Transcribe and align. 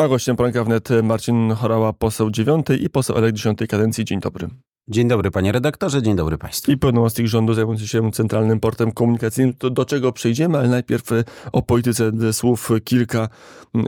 A 0.00 0.08
gościem 0.08 0.36
poranka 0.36 0.64
wnet 0.64 0.88
Marcin 1.02 1.54
Chorała, 1.54 1.92
poseł 1.92 2.30
dziewiątej 2.30 2.84
i 2.84 2.90
poseł 2.90 3.16
elekt 3.16 3.36
dziesiątej 3.36 3.68
kadencji. 3.68 4.04
Dzień 4.04 4.20
dobry. 4.20 4.48
Dzień 4.90 5.08
dobry 5.08 5.30
panie 5.30 5.52
redaktorze, 5.52 6.02
dzień 6.02 6.16
dobry 6.16 6.38
państwu. 6.38 6.72
I 6.72 6.76
pełnomocnik 6.76 7.26
rządu 7.26 7.54
zajmujący 7.54 7.88
się 7.88 8.12
Centralnym 8.12 8.60
Portem 8.60 8.92
Komunikacyjnym. 8.92 9.54
To 9.54 9.70
do 9.70 9.84
czego 9.84 10.12
przejdziemy, 10.12 10.58
ale 10.58 10.68
najpierw 10.68 11.12
e, 11.12 11.24
o 11.52 11.62
polityce 11.62 12.12
słów 12.32 12.70
kilka. 12.84 13.28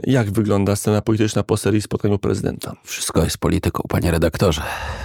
Jak 0.03 0.31
wygląda 0.31 0.75
scena 0.75 1.01
polityczna 1.01 1.43
po 1.43 1.57
serii 1.57 1.81
spotkań 1.81 2.11
u 2.11 2.19
prezydenta? 2.19 2.75
Wszystko 2.83 3.23
jest 3.23 3.37
polityką, 3.37 3.83
panie 3.89 4.11
redaktorze. 4.11 4.61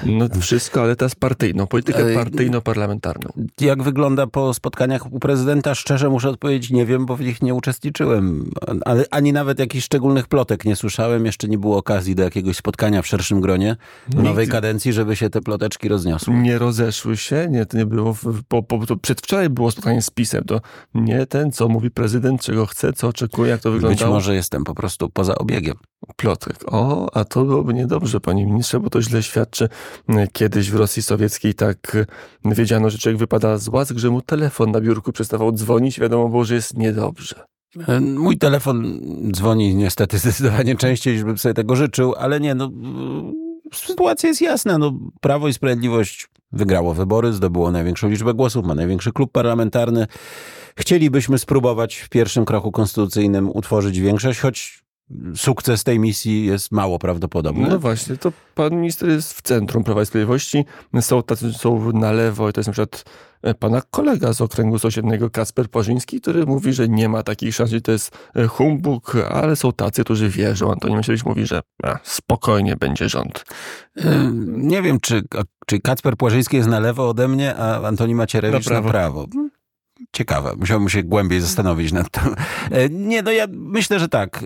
No 0.06 0.28
wszystko, 0.40 0.82
ale 0.82 0.96
teraz 0.96 1.14
partyjną, 1.14 1.66
politykę 1.66 2.14
partyjno-parlamentarną. 2.14 3.30
Jak 3.60 3.82
wygląda 3.82 4.26
po 4.26 4.54
spotkaniach 4.54 5.12
u 5.12 5.20
prezydenta? 5.20 5.74
Szczerze 5.74 6.08
muszę 6.08 6.28
odpowiedzieć, 6.28 6.70
nie 6.70 6.86
wiem, 6.86 7.06
bo 7.06 7.16
w 7.16 7.20
nich 7.20 7.42
nie 7.42 7.54
uczestniczyłem. 7.54 8.50
Ale 8.84 9.04
ani 9.10 9.32
nawet 9.32 9.58
jakichś 9.58 9.84
szczególnych 9.84 10.28
plotek 10.28 10.64
nie 10.64 10.76
słyszałem. 10.76 11.26
Jeszcze 11.26 11.48
nie 11.48 11.58
było 11.58 11.76
okazji 11.76 12.14
do 12.14 12.22
jakiegoś 12.22 12.56
spotkania 12.56 13.02
w 13.02 13.06
szerszym 13.06 13.40
gronie 13.40 13.76
w 14.08 14.22
nowej 14.22 14.48
kadencji, 14.48 14.92
żeby 14.92 15.16
się 15.16 15.30
te 15.30 15.40
ploteczki 15.40 15.87
rozniosły. 15.88 16.34
Nie 16.34 16.58
rozeszły 16.58 17.16
się, 17.16 17.48
nie, 17.50 17.66
to 17.66 17.76
nie 17.76 17.86
było, 17.86 18.16
po, 18.48 18.62
po, 18.62 18.86
to 18.86 18.96
przedwczoraj 18.96 19.50
było 19.50 19.70
spotkanie 19.70 20.02
z 20.02 20.10
PiSem, 20.10 20.44
to 20.44 20.60
nie 20.94 21.26
ten, 21.26 21.52
co 21.52 21.68
mówi 21.68 21.90
prezydent, 21.90 22.42
czego 22.42 22.66
chce, 22.66 22.92
co 22.92 23.08
oczekuje, 23.08 23.50
jak 23.50 23.60
to 23.60 23.70
wygląda. 23.70 24.04
Być 24.04 24.12
może 24.12 24.34
jestem 24.34 24.64
po 24.64 24.74
prostu 24.74 25.08
poza 25.10 25.34
obiegiem. 25.34 25.74
Plotek. 26.16 26.56
O, 26.66 27.16
a 27.16 27.24
to 27.24 27.44
byłoby 27.44 27.74
niedobrze, 27.74 28.20
panie 28.20 28.46
ministrze, 28.46 28.80
bo 28.80 28.90
to 28.90 29.02
źle 29.02 29.22
świadczy. 29.22 29.68
Kiedyś 30.32 30.70
w 30.70 30.74
Rosji 30.74 31.02
Sowieckiej 31.02 31.54
tak 31.54 32.06
wiedziano, 32.44 32.90
że 32.90 32.98
człowiek 32.98 33.18
wypada 33.18 33.58
z 33.58 33.68
łask, 33.68 33.96
że 33.96 34.10
mu 34.10 34.22
telefon 34.22 34.70
na 34.70 34.80
biurku 34.80 35.12
przestawał 35.12 35.52
dzwonić, 35.52 36.00
wiadomo 36.00 36.28
było, 36.28 36.44
że 36.44 36.54
jest 36.54 36.76
niedobrze. 36.76 37.44
Mój 38.00 38.38
telefon 38.38 39.00
dzwoni 39.32 39.74
niestety 39.74 40.18
zdecydowanie 40.18 40.76
częściej, 40.84 41.14
niż 41.14 41.24
bym 41.24 41.38
sobie 41.38 41.54
tego 41.54 41.76
życzył, 41.76 42.14
ale 42.14 42.40
nie, 42.40 42.54
no 42.54 42.70
sytuacja 43.72 44.28
jest 44.28 44.40
jasna. 44.40 44.78
No, 44.78 44.92
Prawo 45.20 45.48
i 45.48 45.52
Sprawiedliwość 45.52 46.28
wygrało 46.52 46.94
wybory, 46.94 47.32
zdobyło 47.32 47.70
największą 47.70 48.08
liczbę 48.08 48.34
głosów, 48.34 48.66
ma 48.66 48.74
największy 48.74 49.12
klub 49.12 49.32
parlamentarny. 49.32 50.06
Chcielibyśmy 50.78 51.38
spróbować 51.38 51.96
w 51.96 52.08
pierwszym 52.08 52.44
kroku 52.44 52.72
konstytucyjnym 52.72 53.50
utworzyć 53.54 54.00
większość, 54.00 54.40
choć 54.40 54.84
sukces 55.36 55.84
tej 55.84 55.98
misji 55.98 56.46
jest 56.46 56.72
mało 56.72 56.98
prawdopodobny. 56.98 57.68
No 57.68 57.78
właśnie, 57.78 58.16
to 58.16 58.32
pan 58.54 58.76
minister 58.76 59.08
jest 59.08 59.32
w 59.32 59.42
centrum 59.42 59.84
Prawa 59.84 60.02
i 60.02 60.06
Sprawiedliwości. 60.06 60.64
Są 61.00 61.22
tacy, 61.22 61.52
są 61.52 61.92
na 61.92 62.12
lewo 62.12 62.48
i 62.48 62.52
to 62.52 62.60
jest 62.60 62.68
na 62.68 62.72
przykład 62.72 63.04
pana 63.58 63.82
kolega 63.90 64.32
z 64.32 64.40
okręgu 64.40 64.78
sąsiedniego, 64.78 65.30
Kasper 65.30 65.70
Porzyński, 65.70 66.20
który 66.20 66.46
mówi, 66.46 66.72
że 66.72 66.88
nie 66.88 67.08
ma 67.08 67.22
takich 67.22 67.54
szans, 67.54 67.70
że 67.70 67.80
to 67.80 67.92
jest 67.92 68.18
e, 68.36 68.46
humbug, 68.46 69.12
ale 69.30 69.56
są 69.56 69.72
tacy, 69.72 70.04
którzy 70.04 70.28
wierzą. 70.28 70.72
Antoni 70.72 70.96
Macierewicz 70.96 71.24
mówi, 71.24 71.46
że 71.46 71.60
a, 71.82 71.98
spokojnie 72.02 72.76
będzie 72.76 73.08
rząd. 73.08 73.44
E, 73.96 74.30
nie 74.46 74.82
wiem, 74.82 75.00
czy, 75.00 75.22
czy 75.66 75.80
Kacper 75.80 76.16
Płażyński 76.16 76.56
jest 76.56 76.68
na 76.68 76.80
lewo 76.80 77.08
ode 77.08 77.28
mnie, 77.28 77.56
a 77.56 77.86
Antoni 77.86 78.14
Macierewicz 78.14 78.66
na 78.66 78.70
prawo. 78.70 78.86
Na 78.86 78.92
prawo. 78.92 79.26
Ciekawe, 80.12 80.52
musiałbym 80.56 80.88
się 80.88 81.02
głębiej 81.02 81.40
zastanowić 81.40 81.92
nad 81.92 82.10
tym. 82.10 82.34
Nie, 82.90 83.22
no 83.22 83.30
ja 83.30 83.46
myślę, 83.50 83.98
że 83.98 84.08
tak 84.08 84.44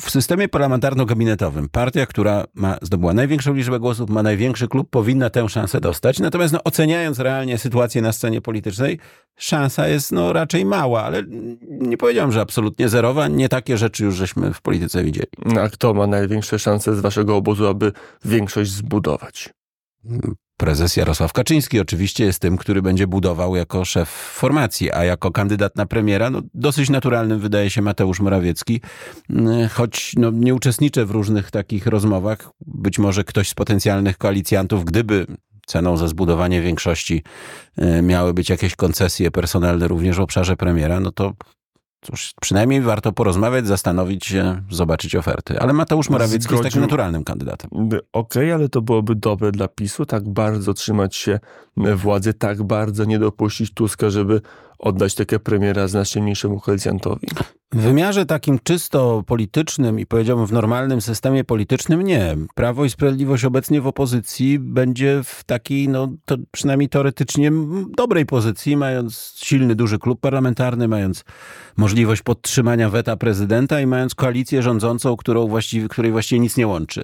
w 0.00 0.10
systemie 0.10 0.48
parlamentarno-gabinetowym 0.48 1.68
partia, 1.68 2.06
która 2.06 2.44
ma, 2.54 2.76
zdobyła 2.82 3.12
największą 3.12 3.54
liczbę 3.54 3.78
głosów, 3.80 4.10
ma 4.10 4.22
największy 4.22 4.68
klub, 4.68 4.90
powinna 4.90 5.30
tę 5.30 5.48
szansę 5.48 5.80
dostać. 5.80 6.18
Natomiast 6.20 6.52
no, 6.52 6.60
oceniając 6.64 7.18
realnie 7.18 7.58
sytuację 7.58 8.02
na 8.02 8.12
scenie 8.12 8.40
politycznej, 8.40 8.98
szansa 9.36 9.88
jest 9.88 10.12
no, 10.12 10.32
raczej 10.32 10.64
mała, 10.64 11.02
ale 11.02 11.22
nie 11.68 11.96
powiedziałem, 11.96 12.32
że 12.32 12.40
absolutnie 12.40 12.88
zerowa. 12.88 13.28
Nie 13.28 13.48
takie 13.48 13.78
rzeczy 13.78 14.04
już 14.04 14.14
żeśmy 14.14 14.54
w 14.54 14.60
polityce 14.62 15.04
widzieli. 15.04 15.28
A 15.60 15.68
kto 15.68 15.94
ma 15.94 16.06
największe 16.06 16.58
szanse 16.58 16.96
z 16.96 17.00
waszego 17.00 17.36
obozu, 17.36 17.66
aby 17.66 17.92
większość 18.24 18.70
zbudować? 18.70 19.50
Prezes 20.56 20.96
Jarosław 20.96 21.32
Kaczyński 21.32 21.80
oczywiście 21.80 22.24
jest 22.24 22.38
tym, 22.38 22.56
który 22.56 22.82
będzie 22.82 23.06
budował 23.06 23.56
jako 23.56 23.84
szef 23.84 24.08
formacji, 24.08 24.92
a 24.92 25.04
jako 25.04 25.30
kandydat 25.30 25.76
na 25.76 25.86
premiera, 25.86 26.30
no, 26.30 26.42
dosyć 26.54 26.90
naturalnym 26.90 27.40
wydaje 27.40 27.70
się 27.70 27.82
Mateusz 27.82 28.20
Morawiecki, 28.20 28.80
mm, 29.30 29.68
choć 29.68 30.12
no, 30.16 30.30
nie 30.30 30.54
uczestniczę 30.54 31.06
w 31.06 31.10
różnych 31.10 31.50
takich 31.50 31.86
rozmowach. 31.86 32.50
Być 32.66 32.98
może 32.98 33.24
ktoś 33.24 33.48
z 33.48 33.54
potencjalnych 33.54 34.18
koalicjantów, 34.18 34.84
gdyby 34.84 35.26
ceną 35.66 35.96
za 35.96 36.08
zbudowanie 36.08 36.62
większości 36.62 37.22
e, 37.76 38.02
miały 38.02 38.34
być 38.34 38.50
jakieś 38.50 38.76
koncesje 38.76 39.30
personalne 39.30 39.88
również 39.88 40.16
w 40.16 40.20
obszarze 40.20 40.56
premiera, 40.56 41.00
no 41.00 41.12
to 41.12 41.32
Cóż, 42.02 42.34
przynajmniej 42.40 42.80
warto 42.80 43.12
porozmawiać, 43.12 43.66
zastanowić 43.66 44.26
się, 44.26 44.62
zobaczyć 44.70 45.16
oferty. 45.16 45.60
Ale 45.60 45.72
Mateusz 45.72 46.10
Morawiecki 46.10 46.42
Zgodził. 46.42 46.56
jest 46.56 46.74
takim 46.74 46.82
naturalnym 46.82 47.24
kandydatem. 47.24 47.70
Okej, 47.72 48.00
okay, 48.12 48.54
ale 48.54 48.68
to 48.68 48.82
byłoby 48.82 49.14
dobre 49.14 49.52
dla 49.52 49.68
PiSu, 49.68 50.06
tak 50.06 50.28
bardzo 50.28 50.74
trzymać 50.74 51.16
się 51.16 51.40
władzy, 51.76 52.34
tak 52.34 52.62
bardzo 52.62 53.04
nie 53.04 53.18
dopuścić 53.18 53.74
Tuska, 53.74 54.10
żeby 54.10 54.40
oddać 54.78 55.14
takie 55.14 55.38
premiera 55.38 55.88
znacznie 55.88 56.22
mniejszemu 56.22 56.60
koalicjantowi. 56.60 57.26
W 57.72 57.80
wymiarze 57.80 58.26
takim 58.26 58.58
czysto 58.62 59.24
politycznym 59.26 60.00
i 60.00 60.06
powiedziałbym 60.06 60.46
w 60.46 60.52
normalnym 60.52 61.00
systemie 61.00 61.44
politycznym 61.44 62.02
nie. 62.02 62.36
Prawo 62.54 62.84
i 62.84 62.90
Sprawiedliwość 62.90 63.44
obecnie 63.44 63.80
w 63.80 63.86
opozycji 63.86 64.58
będzie 64.58 65.20
w 65.24 65.44
takiej, 65.44 65.88
no 65.88 66.08
to 66.24 66.36
przynajmniej 66.50 66.88
teoretycznie 66.88 67.52
dobrej 67.96 68.26
pozycji, 68.26 68.76
mając 68.76 69.34
silny, 69.36 69.74
duży 69.74 69.98
klub 69.98 70.20
parlamentarny, 70.20 70.88
mając 70.88 71.24
możliwość 71.76 72.22
podtrzymania 72.22 72.90
weta 72.90 73.16
prezydenta 73.16 73.80
i 73.80 73.86
mając 73.86 74.14
koalicję 74.14 74.62
rządzącą, 74.62 75.16
którą 75.16 75.46
właściwie, 75.46 75.88
której 75.88 76.12
właściwie 76.12 76.40
nic 76.40 76.56
nie 76.56 76.66
łączy. 76.66 77.02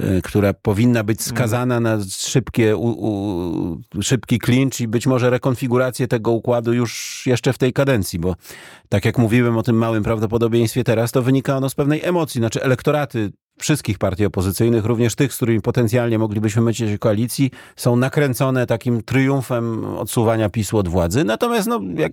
Y, 0.00 0.22
która 0.22 0.54
powinna 0.54 1.04
być 1.04 1.22
skazana 1.22 1.80
na 1.80 1.98
szybkie, 2.10 2.76
u, 2.76 2.88
u, 2.88 4.02
szybki 4.02 4.38
klincz 4.38 4.80
i 4.80 4.88
być 4.88 5.06
może 5.06 5.30
rekonfigurację 5.30 6.08
tego 6.08 6.30
układu 6.30 6.72
już 6.72 7.22
jeszcze 7.26 7.52
w 7.52 7.58
tej 7.58 7.72
kadencji, 7.72 8.18
bo 8.18 8.36
tak 8.88 9.04
jak 9.04 9.18
mówiłem 9.18 9.58
o 9.58 9.62
tym 9.62 9.76
małym 9.76 9.95
prawdopodobieństwie 10.02 10.84
teraz, 10.84 11.12
to 11.12 11.22
wynika 11.22 11.56
ono 11.56 11.70
z 11.70 11.74
pewnej 11.74 12.04
emocji. 12.04 12.38
Znaczy 12.38 12.62
elektoraty 12.62 13.32
wszystkich 13.58 13.98
partii 13.98 14.24
opozycyjnych, 14.24 14.84
również 14.84 15.14
tych, 15.14 15.32
z 15.32 15.36
którymi 15.36 15.60
potencjalnie 15.60 16.18
moglibyśmy 16.18 16.62
o 16.62 16.98
koalicji, 16.98 17.50
są 17.76 17.96
nakręcone 17.96 18.66
takim 18.66 19.02
triumfem 19.02 19.84
odsuwania 19.84 20.48
PiSu 20.48 20.78
od 20.78 20.88
władzy. 20.88 21.24
Natomiast 21.24 21.68
no, 21.68 21.80
jak 21.96 22.12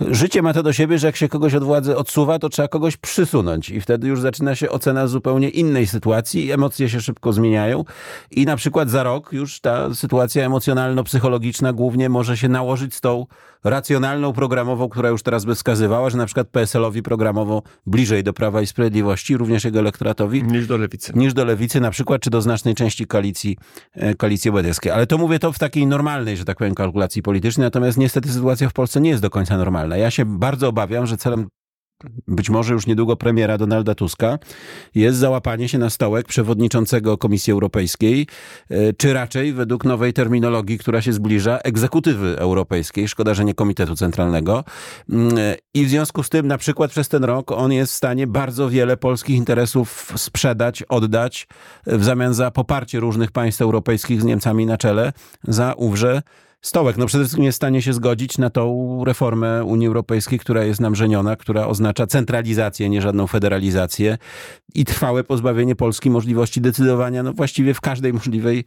Życie 0.00 0.42
ma 0.42 0.52
to 0.52 0.62
do 0.62 0.72
siebie, 0.72 0.98
że 0.98 1.06
jak 1.06 1.16
się 1.16 1.28
kogoś 1.28 1.54
od 1.54 1.64
władzy 1.64 1.96
odsuwa, 1.96 2.38
to 2.38 2.48
trzeba 2.48 2.68
kogoś 2.68 2.96
przysunąć 2.96 3.70
i 3.70 3.80
wtedy 3.80 4.08
już 4.08 4.20
zaczyna 4.20 4.54
się 4.54 4.70
ocena 4.70 5.06
zupełnie 5.06 5.48
innej 5.48 5.86
sytuacji, 5.86 6.52
emocje 6.52 6.88
się 6.88 7.00
szybko 7.00 7.32
zmieniają 7.32 7.84
i 8.30 8.46
na 8.46 8.56
przykład 8.56 8.90
za 8.90 9.02
rok 9.02 9.32
już 9.32 9.60
ta 9.60 9.94
sytuacja 9.94 10.46
emocjonalno-psychologiczna 10.46 11.72
głównie 11.72 12.08
może 12.08 12.36
się 12.36 12.48
nałożyć 12.48 12.94
z 12.94 13.00
tą 13.00 13.26
racjonalną 13.64 14.32
programową, 14.32 14.88
która 14.88 15.08
już 15.08 15.22
teraz 15.22 15.44
by 15.44 15.54
wskazywała, 15.54 16.10
że 16.10 16.18
na 16.18 16.26
przykład 16.26 16.48
PSL-owi 16.48 17.02
programowo 17.02 17.62
bliżej 17.86 18.24
do 18.24 18.32
Prawa 18.32 18.62
i 18.62 18.66
Sprawiedliwości, 18.66 19.36
również 19.36 19.64
jego 19.64 19.78
elektoratowi, 19.78 20.42
niż 20.42 20.66
do 20.66 20.76
Lewicy. 20.76 21.12
Niż 21.14 21.34
do 21.34 21.44
Lewicy 21.44 21.80
na 21.80 21.90
przykład, 21.90 22.22
czy 22.22 22.30
do 22.30 22.42
znacznej 22.42 22.74
części 22.74 23.06
koalicji, 23.06 23.56
e, 23.92 24.14
koalicji 24.14 24.50
obywatelskiej. 24.50 24.92
Ale 24.92 25.06
to 25.06 25.18
mówię 25.18 25.38
to 25.38 25.52
w 25.52 25.58
takiej 25.58 25.86
normalnej, 25.86 26.36
że 26.36 26.44
tak 26.44 26.58
powiem, 26.58 26.74
kalkulacji 26.74 27.22
politycznej, 27.22 27.64
natomiast 27.64 27.98
niestety 27.98 28.32
sytuacja 28.32 28.68
w 28.68 28.72
Polsce 28.72 29.00
nie 29.00 29.10
jest 29.10 29.22
do 29.22 29.30
końca 29.30 29.56
normalna. 29.56 29.96
Ja 29.96 30.10
się 30.10 30.24
bardzo 30.24 30.68
obawiam, 30.68 31.06
że 31.06 31.16
celem 31.16 31.48
być 32.28 32.50
może 32.50 32.74
już 32.74 32.86
niedługo 32.86 33.16
premiera 33.16 33.58
Donalda 33.58 33.94
Tuska, 33.94 34.38
jest 34.94 35.18
załapanie 35.18 35.68
się 35.68 35.78
na 35.78 35.90
stołek 35.90 36.26
przewodniczącego 36.26 37.18
Komisji 37.18 37.52
Europejskiej, 37.52 38.26
e, 38.70 38.92
czy 38.92 39.12
raczej 39.12 39.52
według 39.52 39.84
nowej 39.84 40.12
terminologii, 40.12 40.78
która 40.78 41.02
się 41.02 41.12
zbliża, 41.12 41.58
egzekutywy 41.58 42.38
europejskiej, 42.38 43.08
szkoda, 43.08 43.34
że 43.34 43.44
nie 43.44 43.54
Komitetu 43.54 43.96
Centralnego. 43.96 44.64
Mm, 45.10 45.38
e, 45.38 45.56
I 45.74 45.86
w 45.86 45.88
związku 45.88 46.22
z 46.22 46.28
tym 46.28 46.46
na 46.46 46.58
przykład 46.58 46.90
przez 46.90 47.08
ten 47.08 47.24
rok 47.24 47.52
on 47.52 47.72
jest 47.72 47.92
w 47.92 47.96
stanie 47.96 48.26
bardzo 48.26 48.70
wiele 48.70 48.96
polskich 48.96 49.36
interesów 49.36 50.12
sprzedać, 50.16 50.82
oddać 50.82 51.48
w 51.86 52.04
zamian 52.04 52.34
za 52.34 52.50
poparcie 52.50 53.00
różnych 53.00 53.32
państw 53.32 53.62
europejskich 53.62 54.20
z 54.22 54.24
Niemcami 54.24 54.66
na 54.66 54.78
czele 54.78 55.12
za 55.48 55.72
ówrze 55.72 56.22
stołek. 56.62 56.96
No 56.96 57.06
przede 57.06 57.24
wszystkim 57.24 57.44
jest 57.44 57.56
w 57.56 57.60
stanie 57.60 57.82
się 57.82 57.92
zgodzić 57.92 58.38
na 58.38 58.50
tą 58.50 59.04
reformę 59.04 59.64
Unii 59.64 59.86
Europejskiej, 59.86 60.38
która 60.38 60.64
jest 60.64 60.80
nam 60.80 60.94
żeniona, 60.94 61.36
która 61.36 61.66
oznacza 61.66 62.06
centralizację, 62.06 62.88
nie 62.88 63.02
żadną 63.02 63.26
federalizację 63.26 64.18
i 64.74 64.84
trwałe 64.84 65.24
pozbawienie 65.24 65.76
Polski 65.76 66.10
możliwości 66.10 66.60
decydowania 66.60 67.22
no 67.22 67.32
właściwie 67.32 67.74
w 67.74 67.80
każdej 67.80 68.12
możliwej 68.12 68.64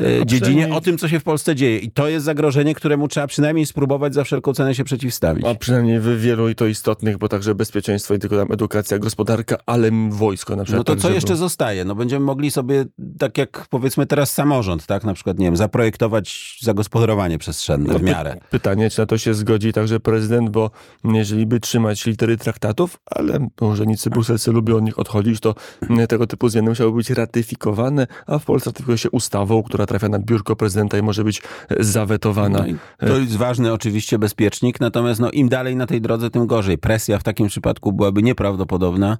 e, 0.00 0.26
dziedzinie 0.26 0.74
o 0.74 0.80
tym, 0.80 0.98
co 0.98 1.08
się 1.08 1.20
w 1.20 1.24
Polsce 1.24 1.54
dzieje. 1.54 1.78
I 1.78 1.90
to 1.90 2.08
jest 2.08 2.24
zagrożenie, 2.24 2.74
któremu 2.74 3.08
trzeba 3.08 3.26
przynajmniej 3.26 3.66
spróbować 3.66 4.14
za 4.14 4.24
wszelką 4.24 4.54
cenę 4.54 4.74
się 4.74 4.84
przeciwstawić. 4.84 5.46
A 5.46 5.54
przynajmniej 5.54 6.00
w 6.00 6.20
wielu 6.20 6.48
i 6.48 6.54
to 6.54 6.66
istotnych, 6.66 7.18
bo 7.18 7.28
także 7.28 7.54
bezpieczeństwo 7.54 8.14
i 8.14 8.18
tylko 8.18 8.36
tam 8.36 8.52
edukacja, 8.52 8.98
gospodarka, 8.98 9.56
ale 9.66 9.90
wojsko 10.08 10.56
na 10.56 10.64
przykład. 10.64 10.78
No 10.78 10.84
to 10.84 10.92
tak, 10.92 11.02
co 11.02 11.08
żeby... 11.08 11.14
jeszcze 11.14 11.36
zostaje? 11.36 11.84
No 11.84 11.94
będziemy 11.94 12.26
mogli 12.26 12.50
sobie, 12.50 12.84
tak 13.18 13.38
jak 13.38 13.66
powiedzmy 13.70 14.06
teraz 14.06 14.32
samorząd, 14.32 14.86
tak, 14.86 15.04
na 15.04 15.14
przykład, 15.14 15.38
nie 15.38 15.46
wiem, 15.46 15.56
zaprojektować 15.56 16.58
zagospodarowanie 16.62 17.38
przestrzenne 17.38 17.92
no, 17.92 17.98
w 17.98 18.02
miarę. 18.02 18.36
Pytanie, 18.50 18.90
czy 18.90 19.00
na 19.00 19.06
to 19.06 19.18
się 19.18 19.34
zgodzi 19.34 19.72
także 19.72 20.00
prezydent, 20.00 20.50
bo 20.50 20.70
jeżeli 21.04 21.46
by 21.46 21.60
trzymać 21.60 22.06
litery 22.06 22.36
traktatów, 22.36 23.00
ale 23.06 23.48
urzędnicy 23.60 24.10
bruselscy 24.10 24.52
lubią 24.52 24.76
od 24.76 24.82
nich 24.82 24.98
odchodzić, 24.98 25.40
to 25.40 25.54
tego 26.08 26.26
typu 26.26 26.48
zmiany 26.48 26.68
musiały 26.68 26.92
być 26.92 27.10
ratyfikowane, 27.10 28.06
a 28.26 28.38
w 28.38 28.44
Polsce 28.44 28.70
ratyfikuje 28.70 28.98
się 28.98 29.10
ustawą, 29.10 29.62
która 29.62 29.85
trafia 29.86 30.08
na 30.08 30.18
biurko 30.18 30.56
prezydenta 30.56 30.98
i 30.98 31.02
może 31.02 31.24
być 31.24 31.42
zawetowana. 31.80 32.64
No 33.02 33.08
to 33.08 33.18
jest 33.18 33.36
ważny 33.36 33.72
oczywiście 33.72 34.18
bezpiecznik, 34.18 34.80
natomiast 34.80 35.20
no, 35.20 35.30
im 35.30 35.48
dalej 35.48 35.76
na 35.76 35.86
tej 35.86 36.00
drodze, 36.00 36.30
tym 36.30 36.46
gorzej. 36.46 36.78
Presja 36.78 37.18
w 37.18 37.22
takim 37.22 37.48
przypadku 37.48 37.92
byłaby 37.92 38.22
nieprawdopodobna. 38.22 39.18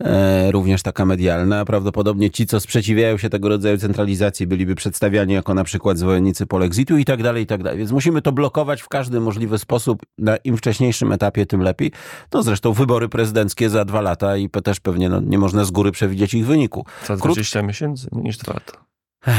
E, 0.00 0.52
również 0.52 0.82
taka 0.82 1.04
medialna. 1.04 1.64
Prawdopodobnie 1.64 2.30
ci, 2.30 2.46
co 2.46 2.60
sprzeciwiają 2.60 3.16
się 3.16 3.30
tego 3.30 3.48
rodzaju 3.48 3.78
centralizacji, 3.78 4.46
byliby 4.46 4.74
przedstawiani 4.74 5.34
jako 5.34 5.54
na 5.54 5.64
przykład 5.64 5.98
zwolennicy 5.98 6.46
polexitu 6.46 6.98
i 6.98 7.04
tak 7.04 7.22
dalej, 7.22 7.42
i 7.42 7.46
tak 7.46 7.62
dalej. 7.62 7.78
Więc 7.78 7.92
musimy 7.92 8.22
to 8.22 8.32
blokować 8.32 8.82
w 8.82 8.88
każdy 8.88 9.20
możliwy 9.20 9.58
sposób. 9.58 10.02
Na 10.18 10.36
im 10.36 10.56
wcześniejszym 10.56 11.12
etapie, 11.12 11.46
tym 11.46 11.60
lepiej. 11.60 11.92
No 12.32 12.42
zresztą 12.42 12.72
wybory 12.72 13.08
prezydenckie 13.08 13.70
za 13.70 13.84
dwa 13.84 14.00
lata 14.00 14.36
i 14.36 14.50
też 14.50 14.80
pewnie 14.80 15.08
no, 15.08 15.20
nie 15.20 15.38
można 15.38 15.64
z 15.64 15.70
góry 15.70 15.92
przewidzieć 15.92 16.34
ich 16.34 16.46
wyniku. 16.46 16.86
Za 17.06 17.16
20 17.16 17.58
Krót... 17.58 17.68
miesięcy, 17.68 18.08
niż 18.12 18.36
dwa 18.36 18.52
lata. 18.52 18.87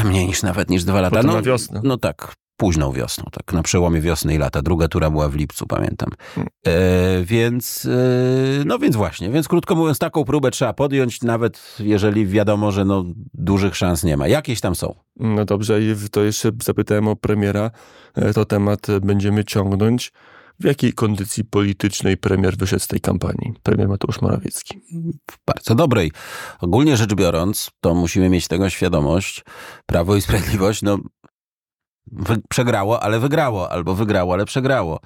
Mniej 0.04 0.26
niż 0.26 0.42
nawet 0.42 0.70
niż 0.70 0.84
dwa 0.84 1.00
lata. 1.00 1.16
Potem 1.16 1.26
no, 1.26 1.36
na 1.36 1.42
wiosnę. 1.42 1.80
No 1.84 1.96
tak, 1.96 2.34
późną 2.60 2.92
wiosną, 2.92 3.24
tak 3.32 3.52
na 3.52 3.62
przełomie 3.62 4.00
wiosny 4.00 4.34
i 4.34 4.38
lata. 4.38 4.62
Druga 4.62 4.88
tura 4.88 5.10
była 5.10 5.28
w 5.28 5.34
lipcu, 5.34 5.66
pamiętam. 5.66 6.10
Hmm. 6.34 6.48
E, 6.66 7.24
więc, 7.24 7.86
e, 7.86 8.64
no 8.64 8.78
więc 8.78 8.96
właśnie, 8.96 9.30
więc 9.30 9.48
krótko 9.48 9.74
mówiąc, 9.74 9.98
taką 9.98 10.24
próbę 10.24 10.50
trzeba 10.50 10.72
podjąć, 10.72 11.22
nawet 11.22 11.76
jeżeli 11.78 12.26
wiadomo, 12.26 12.72
że 12.72 12.84
no, 12.84 13.04
dużych 13.34 13.76
szans 13.76 14.04
nie 14.04 14.16
ma. 14.16 14.28
Jakieś 14.28 14.60
tam 14.60 14.74
są. 14.74 14.94
No 15.16 15.44
dobrze, 15.44 15.82
i 15.82 15.94
to 16.10 16.22
jeszcze 16.22 16.50
zapytałem 16.62 17.08
o 17.08 17.16
premiera. 17.16 17.70
E, 18.14 18.32
to 18.32 18.44
temat 18.44 18.86
będziemy 19.02 19.44
ciągnąć. 19.44 20.12
W 20.60 20.64
jakiej 20.64 20.92
kondycji 20.92 21.44
politycznej 21.44 22.16
premier 22.16 22.56
wyszedł 22.56 22.82
z 22.82 22.86
tej 22.86 23.00
kampanii? 23.00 23.54
Premier 23.62 23.88
Mateusz 23.88 24.20
Morawiecki. 24.20 24.80
W 25.30 25.38
bardzo 25.46 25.74
dobrej. 25.74 26.12
Ogólnie 26.60 26.96
rzecz 26.96 27.14
biorąc, 27.14 27.70
to 27.80 27.94
musimy 27.94 28.28
mieć 28.28 28.48
tego 28.48 28.70
świadomość. 28.70 29.44
Prawo 29.86 30.16
i 30.16 30.20
Sprawiedliwość, 30.20 30.82
no 30.82 30.98
przegrało, 32.48 33.02
ale 33.02 33.20
wygrało, 33.20 33.72
albo 33.72 33.94
wygrało, 33.94 34.34
ale 34.34 34.44
przegrało. 34.44 35.00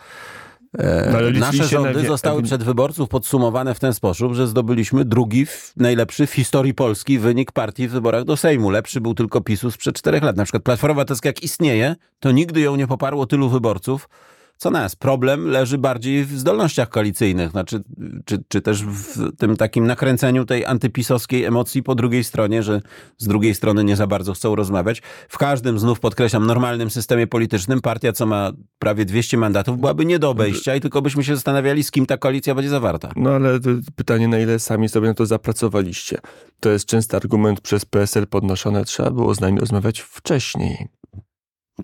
E, 0.79 1.31
no, 1.33 1.41
nasze 1.41 1.65
rządy 1.65 2.03
wie... 2.03 2.09
zostały 2.09 2.43
przed 2.43 2.63
wyborców 2.63 3.09
podsumowane 3.09 3.75
w 3.75 3.81
ten 3.81 3.95
sposób, 3.95 4.35
że 4.35 4.47
zdobyliśmy 4.47 5.05
drugi, 5.05 5.47
najlepszy 5.77 6.27
w 6.27 6.33
historii 6.33 6.75
Polski 6.75 7.19
wynik 7.19 7.53
partii 7.53 7.89
w 7.89 7.91
wyborach 7.91 8.25
do 8.25 8.37
Sejmu. 8.37 8.71
Lepszy 8.71 9.01
był 9.01 9.15
tylko 9.15 9.41
PiSu 9.41 9.71
sprzed 9.71 9.97
czterech 9.97 10.23
lat. 10.23 10.37
Na 10.37 10.45
przykład 10.45 10.63
Platforma 10.63 10.93
Obywatelska 10.93 11.29
jak 11.29 11.43
istnieje, 11.43 11.97
to 12.21 12.33
nigdy 12.33 12.61
ją 12.61 12.77
nie 12.77 12.87
poparło 12.87 13.27
tylu 13.27 13.49
wyborców, 13.49 14.09
co 14.57 14.71
nas? 14.71 14.97
Problem 14.97 15.47
leży 15.47 15.79
bardziej 15.79 16.25
w 16.25 16.39
zdolnościach 16.39 16.89
koalicyjnych, 16.89 17.51
znaczy, 17.51 17.83
czy, 18.25 18.45
czy 18.49 18.63
też 18.63 18.85
w 18.85 19.37
tym 19.37 19.57
takim 19.57 19.87
nakręceniu 19.87 20.45
tej 20.45 20.67
antypisowskiej 20.67 21.45
emocji 21.45 21.83
po 21.83 21.95
drugiej 21.95 22.25
stronie, 22.25 22.63
że 22.63 22.81
z 23.19 23.29
drugiej 23.29 23.55
strony 23.55 23.85
nie 23.85 23.97
za 23.97 24.07
bardzo 24.07 24.33
chcą 24.33 24.55
rozmawiać. 24.55 25.03
W 25.29 25.39
każdym, 25.39 25.79
znów 25.79 26.01
podkreślam, 26.01 26.47
normalnym 26.47 26.91
systemie 26.91 27.27
politycznym 27.27 27.81
partia, 27.81 28.13
co 28.13 28.27
ma 28.27 28.53
prawie 28.79 29.05
200 29.05 29.37
mandatów, 29.37 29.81
byłaby 29.81 30.05
nie 30.05 30.19
do 30.19 30.31
obejścia 30.31 30.77
i 30.77 30.81
tylko 30.81 31.03
byśmy 31.03 31.25
się 31.25 31.35
zastanawiali, 31.35 31.83
z 31.85 31.91
kim 31.91 32.07
ta 32.07 32.17
koalicja 32.17 32.55
będzie 32.55 32.71
zawarta. 32.71 33.11
No 33.17 33.31
ale 33.31 33.59
pytanie, 33.97 34.29
na 34.29 34.39
ile 34.39 34.59
sami 34.59 34.89
sobie 34.89 35.09
na 35.09 35.15
to 35.15 35.27
zapracowaliście? 35.27 36.19
To 36.61 36.71
jest 36.71 36.87
częsty 36.87 37.17
argument 37.17 37.61
przez 37.61 37.85
PSL 37.85 38.27
podnoszony, 38.27 38.85
trzeba 38.85 39.11
było 39.11 39.35
z 39.35 39.41
nami 39.41 39.61
rozmawiać 39.61 40.01
wcześniej. 40.01 40.89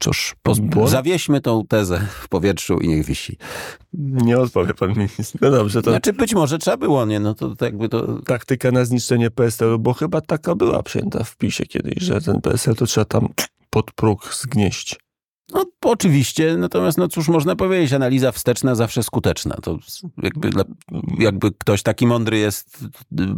Cóż, 0.00 0.34
zawieźmy 0.86 1.40
tą 1.40 1.66
tezę 1.66 2.06
w 2.22 2.28
powietrzu 2.28 2.78
i 2.78 2.88
niech 2.88 3.06
wisi. 3.06 3.36
Nie 3.92 4.38
odpowie 4.38 4.74
pan 4.74 4.90
minister. 4.90 5.40
No 5.40 5.50
dobrze, 5.50 5.82
to... 5.82 5.90
Znaczy 5.90 6.12
być 6.12 6.34
może 6.34 6.58
trzeba 6.58 6.76
było, 6.76 7.06
nie? 7.06 7.20
No 7.20 7.34
to, 7.34 7.56
to 7.56 7.64
jakby 7.64 7.88
to... 7.88 8.22
Taktyka 8.22 8.70
na 8.70 8.84
zniszczenie 8.84 9.30
PSL-u, 9.30 9.78
bo 9.78 9.94
chyba 9.94 10.20
taka 10.20 10.54
była 10.54 10.82
przyjęta 10.82 11.24
w 11.24 11.36
PiSie 11.36 11.66
kiedyś, 11.66 12.02
że 12.02 12.20
ten 12.20 12.40
PSL 12.40 12.74
to 12.74 12.86
trzeba 12.86 13.04
tam 13.04 13.28
pod 13.70 13.92
próg 13.92 14.34
zgnieść. 14.34 14.96
No 15.54 15.64
oczywiście, 15.84 16.56
natomiast 16.56 16.98
no 16.98 17.08
cóż 17.08 17.28
można 17.28 17.56
powiedzieć, 17.56 17.92
analiza 17.92 18.32
wsteczna 18.32 18.74
zawsze 18.74 19.02
skuteczna. 19.02 19.56
To 19.62 19.78
jakby, 20.22 20.50
jakby 21.18 21.52
ktoś 21.52 21.82
taki 21.82 22.06
mądry 22.06 22.38
jest 22.38 22.84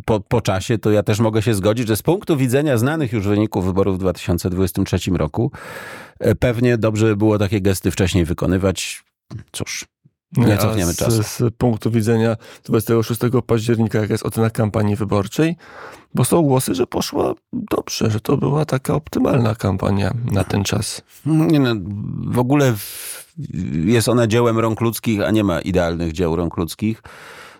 po, 0.04 0.20
po 0.20 0.40
czasie, 0.40 0.78
to 0.78 0.90
ja 0.90 1.02
też 1.02 1.20
mogę 1.20 1.42
się 1.42 1.54
zgodzić, 1.54 1.88
że 1.88 1.96
z 1.96 2.02
punktu 2.02 2.36
widzenia 2.36 2.78
znanych 2.78 3.12
już 3.12 3.26
wyników 3.26 3.64
wyborów 3.64 3.96
w 3.96 4.00
2023 4.00 5.10
roku 5.10 5.52
e, 6.18 6.34
pewnie 6.34 6.78
dobrze 6.78 7.06
by 7.06 7.16
było 7.16 7.38
takie 7.38 7.60
gesty 7.60 7.90
wcześniej 7.90 8.24
wykonywać. 8.24 9.04
Cóż, 9.52 9.86
nie 10.36 10.56
cofniemy 10.56 10.94
czasu. 10.94 11.22
Z, 11.22 11.26
z 11.26 11.54
punktu 11.54 11.90
widzenia 11.90 12.36
26 12.64 13.20
października, 13.46 13.98
jak 13.98 14.10
jest 14.10 14.26
ocena 14.26 14.50
kampanii 14.50 14.96
wyborczej, 14.96 15.56
bo 16.14 16.24
są 16.24 16.42
głosy, 16.42 16.74
że 16.74 16.86
poszła 16.86 17.34
dobrze, 17.52 18.10
że 18.10 18.20
to 18.20 18.36
była 18.36 18.64
taka 18.64 18.94
optymalna 18.94 19.54
kampania 19.54 20.14
na 20.32 20.44
ten 20.44 20.64
czas. 20.64 21.02
Nie 21.26 21.60
no, 21.60 21.74
w 22.26 22.38
ogóle 22.38 22.74
jest 23.84 24.08
ona 24.08 24.26
dziełem 24.26 24.58
rąk 24.58 24.80
ludzkich, 24.80 25.20
a 25.20 25.30
nie 25.30 25.44
ma 25.44 25.60
idealnych 25.60 26.12
dzieł 26.12 26.36
rąk 26.36 26.56
ludzkich. 26.56 27.02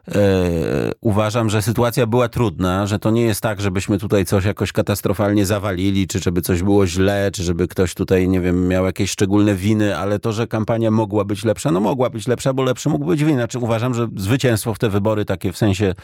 E, 0.09 0.93
uważam, 1.01 1.51
że 1.51 1.63
sytuacja 1.63 2.07
była 2.07 2.29
trudna, 2.29 2.87
że 2.87 2.99
to 2.99 3.11
nie 3.11 3.23
jest 3.23 3.41
tak, 3.41 3.61
żebyśmy 3.61 3.99
tutaj 3.99 4.25
coś 4.25 4.45
jakoś 4.45 4.73
katastrofalnie 4.73 5.47
zawalili, 5.47 6.07
czy 6.07 6.19
żeby 6.19 6.43
coś 6.43 6.63
było 6.63 6.87
źle, 6.87 7.31
czy 7.33 7.43
żeby 7.43 7.69
ktoś 7.69 7.95
tutaj, 7.95 8.29
nie 8.29 8.41
wiem, 8.41 8.69
miał 8.69 8.85
jakieś 8.85 9.11
szczególne 9.11 9.55
winy, 9.55 9.97
ale 9.97 10.19
to, 10.19 10.33
że 10.33 10.47
kampania 10.47 10.91
mogła 10.91 11.25
być 11.25 11.45
lepsza, 11.45 11.71
no 11.71 11.81
mogła 11.81 12.11
być 12.11 12.27
lepsza, 12.27 12.53
bo 12.53 12.63
lepszy 12.63 12.89
mógł 12.89 13.05
być 13.05 13.25
wina. 13.25 13.39
Znaczy 13.39 13.59
uważam, 13.59 13.95
że 13.95 14.09
zwycięstwo 14.17 14.75
w 14.75 14.79
te 14.79 14.89
wybory 14.89 15.25
takie 15.25 15.53
w 15.53 15.57
sensie 15.57 15.95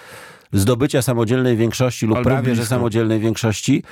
zdobycia 0.53 1.03
samodzielnej 1.03 1.57
większości 1.57 2.07
lub 2.07 2.17
Albo 2.17 2.31
prawie, 2.31 2.43
blisko. 2.43 2.63
że 2.63 2.69
samodzielnej 2.69 3.21
większości 3.21 3.83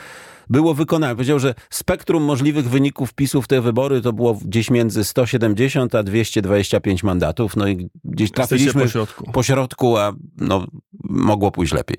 było 0.50 0.74
wykonane. 0.74 1.14
Powiedział, 1.14 1.38
że 1.38 1.54
spektrum 1.70 2.22
możliwych 2.22 2.68
wyników 2.68 3.14
PiSu 3.14 3.42
w 3.42 3.48
te 3.48 3.60
wybory 3.60 4.00
to 4.00 4.12
było 4.12 4.34
gdzieś 4.34 4.70
między 4.70 5.04
170 5.04 5.94
a 5.94 6.02
225 6.02 7.02
mandatów. 7.02 7.56
No 7.56 7.68
i 7.68 7.90
gdzieś 8.04 8.30
trafiliśmy 8.30 8.82
po 8.82 8.88
środku. 8.88 9.32
po 9.32 9.42
środku, 9.42 9.96
a 9.96 10.12
no, 10.36 10.66
mogło 11.04 11.50
pójść 11.50 11.72
lepiej. 11.72 11.98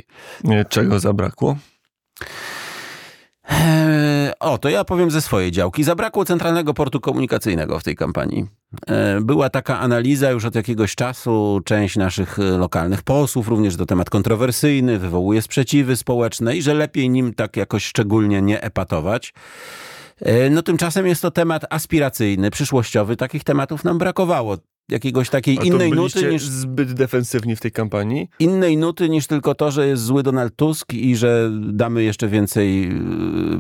Czego 0.70 1.00
zabrakło? 1.00 1.58
Eee, 3.50 4.34
o, 4.40 4.58
to 4.58 4.70
ja 4.70 4.84
powiem 4.84 5.12
ze 5.12 5.22
swojej 5.22 5.52
działki. 5.52 5.84
Zabrakło 5.84 6.26
centralnego 6.26 6.74
portu 6.74 7.00
komunikacyjnego 7.00 7.80
w 7.80 7.84
tej 7.84 7.96
kampanii. 7.96 8.48
Eee, 8.88 9.22
była 9.22 9.50
taka 9.50 9.80
analiza 9.80 10.32
już 10.32 10.46
od 10.46 10.56
jakiegoś 10.56 10.96
czasu. 10.96 11.62
Część 11.66 11.96
naszych 11.96 12.40
e, 12.40 12.44
lokalnych 12.44 13.04
posłów, 13.04 13.48
również 13.48 13.76
to 13.76 13.86
temat 13.86 14.10
kontrowersyjny, 14.10 15.00
wywołuje 15.00 15.42
sprzeciwy 15.42 15.96
społeczne 15.96 16.58
i 16.58 16.62
że 16.62 16.74
lepiej 16.74 17.10
nim 17.10 17.34
tak 17.34 17.58
jakoś 17.58 17.86
szczególnie 17.86 18.42
nie 18.42 18.62
epatować. 18.62 19.34
Eee, 20.22 20.52
no 20.52 20.62
tymczasem 20.62 21.08
jest 21.08 21.22
to 21.22 21.32
temat 21.32 21.66
aspiracyjny, 21.70 22.52
przyszłościowy. 22.52 23.16
Takich 23.16 23.44
tematów 23.44 23.84
nam 23.84 23.98
brakowało 23.98 24.58
jakiegoś 24.90 25.30
takiej 25.30 25.68
innej 25.68 25.92
nuty 25.92 26.32
niż... 26.32 26.44
zbyt 26.44 26.94
defensywni 26.94 27.56
w 27.56 27.60
tej 27.60 27.72
kampanii? 27.72 28.30
Innej 28.40 28.78
nuty 28.78 29.10
niż 29.10 29.28
tylko 29.28 29.56
to, 29.56 29.72
że 29.72 29.88
jest 29.88 30.04
zły 30.04 30.24
Donald 30.24 30.56
Tusk 30.56 30.94
i 30.94 31.16
że 31.16 31.52
damy 31.62 32.04
jeszcze 32.04 32.28
więcej 32.28 32.92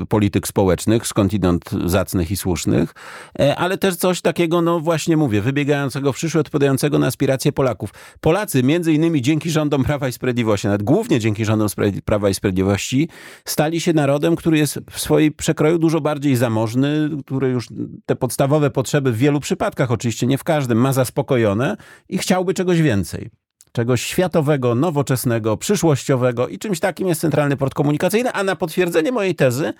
y, 0.02 0.06
polityk 0.06 0.48
społecznych, 0.48 1.08
skądinąd 1.08 1.70
zacnych 1.86 2.32
i 2.32 2.38
słusznych, 2.38 2.94
e, 3.40 3.56
ale 3.56 3.78
też 3.78 3.96
coś 3.96 4.22
takiego, 4.22 4.62
no 4.62 4.80
właśnie 4.80 5.18
mówię, 5.18 5.42
wybiegającego 5.42 6.14
w 6.14 6.16
przyszłe, 6.16 6.42
odpowiadającego 6.42 7.00
na 7.00 7.08
aspiracje 7.08 7.52
Polaków. 7.52 7.90
Polacy, 8.20 8.64
między 8.64 8.94
innymi 8.94 9.22
dzięki 9.22 9.50
rządom 9.50 9.84
Prawa 9.84 10.08
i 10.08 10.12
Sprawiedliwości, 10.12 10.68
nawet 10.68 10.84
głównie 10.84 11.20
dzięki 11.20 11.46
rządom 11.46 11.68
Prawa 12.06 12.30
i 12.30 12.34
Sprawiedliwości, 12.34 13.10
stali 13.46 13.82
się 13.82 13.94
narodem, 13.94 14.36
który 14.36 14.58
jest 14.58 14.80
w 14.92 15.00
swojej 15.00 15.32
przekroju 15.32 15.78
dużo 15.78 16.02
bardziej 16.02 16.36
zamożny, 16.36 17.10
który 17.26 17.50
już 17.50 17.68
te 18.06 18.16
podstawowe 18.16 18.70
potrzeby 18.70 19.12
w 19.12 19.18
wielu 19.18 19.40
przypadkach, 19.40 19.92
oczywiście 19.92 20.28
nie 20.28 20.38
w 20.38 20.44
każdym, 20.44 20.78
ma 20.78 20.94
zaspokojone 20.94 21.17
zaspokojone 21.18 21.78
i 22.10 22.18
chciałby 22.18 22.54
czegoś 22.54 22.82
więcej. 22.82 23.30
Czegoś 23.72 24.02
światowego, 24.02 24.76
nowoczesnego, 24.76 25.58
przyszłościowego 25.58 26.48
i 26.48 26.60
czymś 26.60 26.80
takim 26.80 27.08
jest 27.08 27.22
Centralny 27.22 27.58
Port 27.58 27.74
Komunikacyjny, 27.74 28.32
a 28.32 28.44
na 28.44 28.56
potwierdzenie 28.56 29.12
mojej 29.12 29.36
tezy 29.36 29.74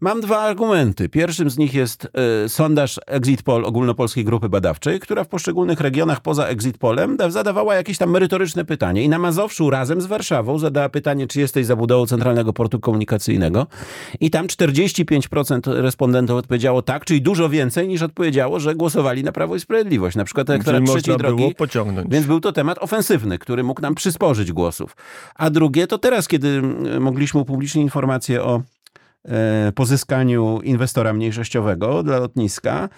Mam 0.00 0.20
dwa 0.20 0.38
argumenty. 0.38 1.08
Pierwszym 1.08 1.50
z 1.50 1.58
nich 1.58 1.74
jest 1.74 2.08
y, 2.44 2.48
sondaż 2.48 3.00
Exit 3.06 3.42
Poll 3.42 3.64
ogólnopolskiej 3.64 4.24
grupy 4.24 4.48
badawczej, 4.48 5.00
która 5.00 5.24
w 5.24 5.28
poszczególnych 5.28 5.80
regionach 5.80 6.20
poza 6.20 6.46
Exit 6.46 6.78
Polem 6.78 7.16
zadawała 7.28 7.74
jakieś 7.74 7.98
tam 7.98 8.10
merytoryczne 8.10 8.64
pytanie. 8.64 9.02
I 9.02 9.08
na 9.08 9.18
Mazowszu 9.18 9.70
razem 9.70 10.00
z 10.00 10.06
Warszawą 10.06 10.58
zadała 10.58 10.88
pytanie, 10.88 11.26
czy 11.26 11.40
jesteś 11.40 11.66
za 11.66 11.76
budową 11.76 12.06
Centralnego 12.06 12.52
Portu 12.52 12.80
Komunikacyjnego. 12.80 13.66
I 14.20 14.30
tam 14.30 14.46
45% 14.46 15.72
respondentów 15.72 16.36
odpowiedziało 16.36 16.82
tak, 16.82 17.04
czyli 17.04 17.22
dużo 17.22 17.48
więcej 17.48 17.88
niż 17.88 18.02
odpowiedziało, 18.02 18.60
że 18.60 18.74
głosowali 18.74 19.24
na 19.24 19.32
Prawo 19.32 19.56
i 19.56 19.60
Sprawiedliwość. 19.60 20.16
Na 20.16 20.24
przykład 20.24 20.50
elektorat 20.50 20.84
trzeciej 20.84 21.16
drogi. 21.16 21.54
pociągnąć. 21.54 22.08
Więc 22.10 22.26
był 22.26 22.40
to 22.40 22.52
temat 22.52 22.78
ofensywny, 22.78 23.38
który 23.38 23.64
mógł 23.64 23.82
nam 23.82 23.94
przysporzyć 23.94 24.52
głosów. 24.52 24.96
A 25.34 25.50
drugie 25.50 25.86
to 25.86 25.98
teraz, 25.98 26.28
kiedy 26.28 26.62
mogliśmy 27.00 27.40
upublicznić 27.40 27.82
informację 27.82 28.42
o 28.42 28.62
pozyskaniu 29.74 30.60
inwestora 30.62 31.12
mniejszościowego 31.12 32.02
dla 32.02 32.18
lotniska. 32.18 32.88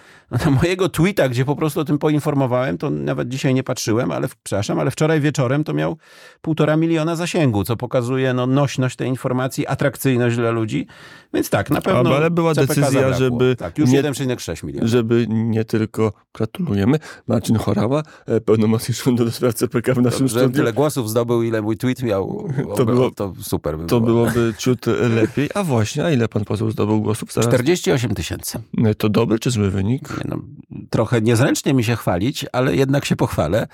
Na 0.45 0.51
mojego 0.51 0.89
tweeta, 0.89 1.29
gdzie 1.29 1.45
po 1.45 1.55
prostu 1.55 1.79
o 1.79 1.85
tym 1.85 1.97
poinformowałem, 1.97 2.77
to 2.77 2.89
nawet 2.89 3.29
dzisiaj 3.29 3.53
nie 3.53 3.63
patrzyłem, 3.63 4.11
ale 4.11 4.27
przepraszam, 4.43 4.79
ale 4.79 4.91
wczoraj 4.91 5.21
wieczorem 5.21 5.63
to 5.63 5.73
miał 5.73 5.97
półtora 6.41 6.77
miliona 6.77 7.15
zasięgu, 7.15 7.63
co 7.63 7.75
pokazuje 7.77 8.33
no, 8.33 8.47
nośność 8.47 8.95
tej 8.95 9.07
informacji, 9.07 9.67
atrakcyjność 9.67 10.35
dla 10.35 10.51
ludzi. 10.51 10.87
Więc 11.33 11.49
tak, 11.49 11.69
na 11.69 11.81
pewno. 11.81 12.15
Ale 12.15 12.31
była 12.31 12.53
CPK 12.55 12.67
decyzja, 12.67 12.91
zabrakło. 12.91 13.17
żeby. 13.19 13.55
Tak, 13.55 13.77
już 13.77 13.89
nie- 13.89 14.03
1,6 14.03 14.63
miliona. 14.63 14.87
Żeby 14.87 15.25
nie 15.29 15.65
tylko 15.65 16.13
gratulujemy, 16.33 16.99
Marcin 17.27 17.55
Chorała, 17.55 18.03
e, 18.25 18.41
pełnomocnik 18.41 18.97
rządu 18.97 19.25
do 19.25 19.31
spraw 19.31 19.53
CPK 19.53 19.93
w 19.93 20.01
naszym 20.01 20.27
Że 20.27 20.39
studiu. 20.39 20.55
tyle 20.57 20.73
głosów 20.73 21.09
zdobył, 21.09 21.43
ile 21.43 21.61
mój 21.61 21.77
tweet 21.77 22.03
miał. 22.03 22.47
To 22.75 22.85
było- 22.85 23.11
to 23.11 23.33
super. 23.41 23.77
By 23.77 23.85
To 23.85 24.01
było. 24.01 24.11
byłoby 24.31 24.53
ciut 24.57 24.85
lepiej. 25.15 25.49
A 25.55 25.63
właśnie, 25.63 26.10
ile 26.13 26.27
pan 26.27 26.45
poseł 26.45 26.71
zdobył 26.71 27.01
głosów 27.01 27.33
zaraz? 27.33 27.47
48 27.47 28.15
tysięcy. 28.15 28.61
To 28.97 29.09
dobry 29.09 29.39
czy 29.39 29.51
zły 29.51 29.71
wynik? 29.71 30.09
No, 30.25 30.41
trochę 30.89 31.21
niezręcznie 31.21 31.73
mi 31.73 31.83
się 31.83 31.95
chwalić, 31.95 32.45
ale 32.51 32.75
jednak 32.75 33.05
się 33.05 33.15
pochwalę. 33.15 33.67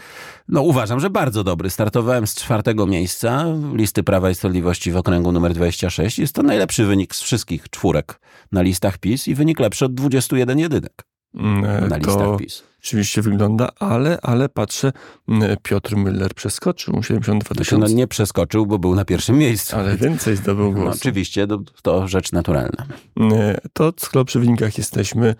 No 0.47 0.61
uważam, 0.61 0.99
że 0.99 1.09
bardzo 1.09 1.43
dobry. 1.43 1.69
Startowałem 1.69 2.27
z 2.27 2.35
czwartego 2.35 2.87
miejsca 2.87 3.45
listy 3.73 4.03
Prawa 4.03 4.29
i 4.29 4.35
Sprawiedliwości 4.35 4.91
w 4.91 4.97
okręgu 4.97 5.31
numer 5.31 5.53
26. 5.53 6.19
Jest 6.19 6.35
to 6.35 6.43
najlepszy 6.43 6.85
wynik 6.85 7.15
z 7.15 7.21
wszystkich 7.21 7.69
czwórek 7.69 8.19
na 8.51 8.61
listach 8.61 8.97
PiS 8.97 9.27
i 9.27 9.35
wynik 9.35 9.59
lepszy 9.59 9.85
od 9.85 9.93
21 9.93 10.59
jedynek 10.59 11.06
na 11.33 11.89
To 11.89 11.97
listach 11.97 12.37
PiS. 12.37 12.63
rzeczywiście 12.81 13.21
wygląda, 13.21 13.69
ale, 13.79 14.17
ale 14.21 14.49
patrzę, 14.49 14.91
mm, 15.29 15.57
Piotr 15.63 15.95
Müller 15.95 16.33
przeskoczył 16.33 17.03
72 17.03 17.55
To 17.55 17.63
się 17.63 17.75
no, 17.77 17.79
tysiące. 17.81 17.93
nie 17.93 18.07
przeskoczył, 18.07 18.65
bo 18.65 18.79
był 18.79 18.95
na 18.95 19.05
pierwszym 19.05 19.37
miejscu. 19.37 19.75
Ale 19.75 19.97
więcej 19.97 20.35
zdobył 20.35 20.65
No, 20.65 20.71
głosów. 20.71 21.01
oczywiście, 21.01 21.47
to, 21.47 21.59
to 21.81 22.07
rzecz 22.07 22.31
naturalna. 22.31 22.85
E, 23.31 23.57
To 23.73 23.93
skoro 23.97 24.25
przy 24.25 24.39
wynikach 24.39 24.77
jesteśmy, 24.77 25.27
e, 25.29 25.35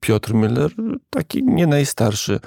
Piotr 0.00 0.32
Müller, 0.34 0.70
taki 1.10 1.42
nie 1.42 1.66
najstarszy 1.66 2.40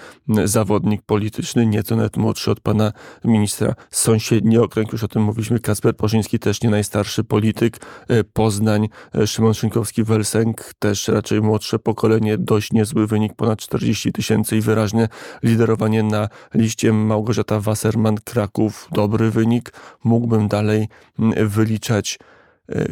zawodnik 0.46 1.02
polityczny, 1.02 1.66
nieco 1.66 1.96
nawet 1.96 2.18
młodszy 2.18 2.52
od 2.52 2.60
pana 2.60 2.94
ministra. 3.26 3.76
Sąsiedni 3.92 4.58
okręg, 4.58 4.92
już 4.92 5.04
o 5.04 5.08
tym 5.08 5.24
mówiliśmy, 5.24 5.60
Kasper 5.60 5.96
Porzyński, 5.96 6.40
też 6.40 6.62
nie 6.62 6.70
najstarszy 6.70 7.24
polityk. 7.24 7.78
E, 8.08 8.24
Poznań, 8.24 8.90
e, 9.16 9.28
Szymon 9.28 9.54
Szynkowski-Welsenk, 9.54 10.74
też 10.80 11.08
raczej 11.08 11.42
młodsze 11.42 11.80
pokolenie, 11.80 12.38
dość 12.38 12.74
niezły 12.74 13.08
wynik, 13.08 13.34
ponad 13.34 13.60
40 13.60 14.12
tysięcy 14.12 14.58
i 14.58 14.62
wyraźne 14.62 15.08
liderowanie 15.44 16.04
na 16.04 16.30
liście 16.54 16.94
Małgorzata 16.94 17.60
Wasserman, 17.60 18.18
Kraków, 18.24 18.88
dobry 18.92 19.32
wynik. 19.32 19.74
Mógłbym 20.04 20.48
dalej 20.48 20.88
mm, 21.20 21.50
wyliczać 21.50 22.20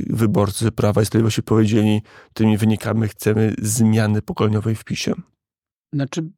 wyborcy 0.10 0.72
Prawa 0.72 1.02
i 1.02 1.06
Sprawiedliwości 1.06 1.44
powiedzieli, 1.44 2.02
tymi 2.34 2.58
wynikami 2.58 3.08
chcemy 3.08 3.54
zmiany 3.62 4.22
pokoleniowej 4.22 4.76
w 4.76 4.84
PiSie. 4.84 5.14
Znaczy, 5.94 6.30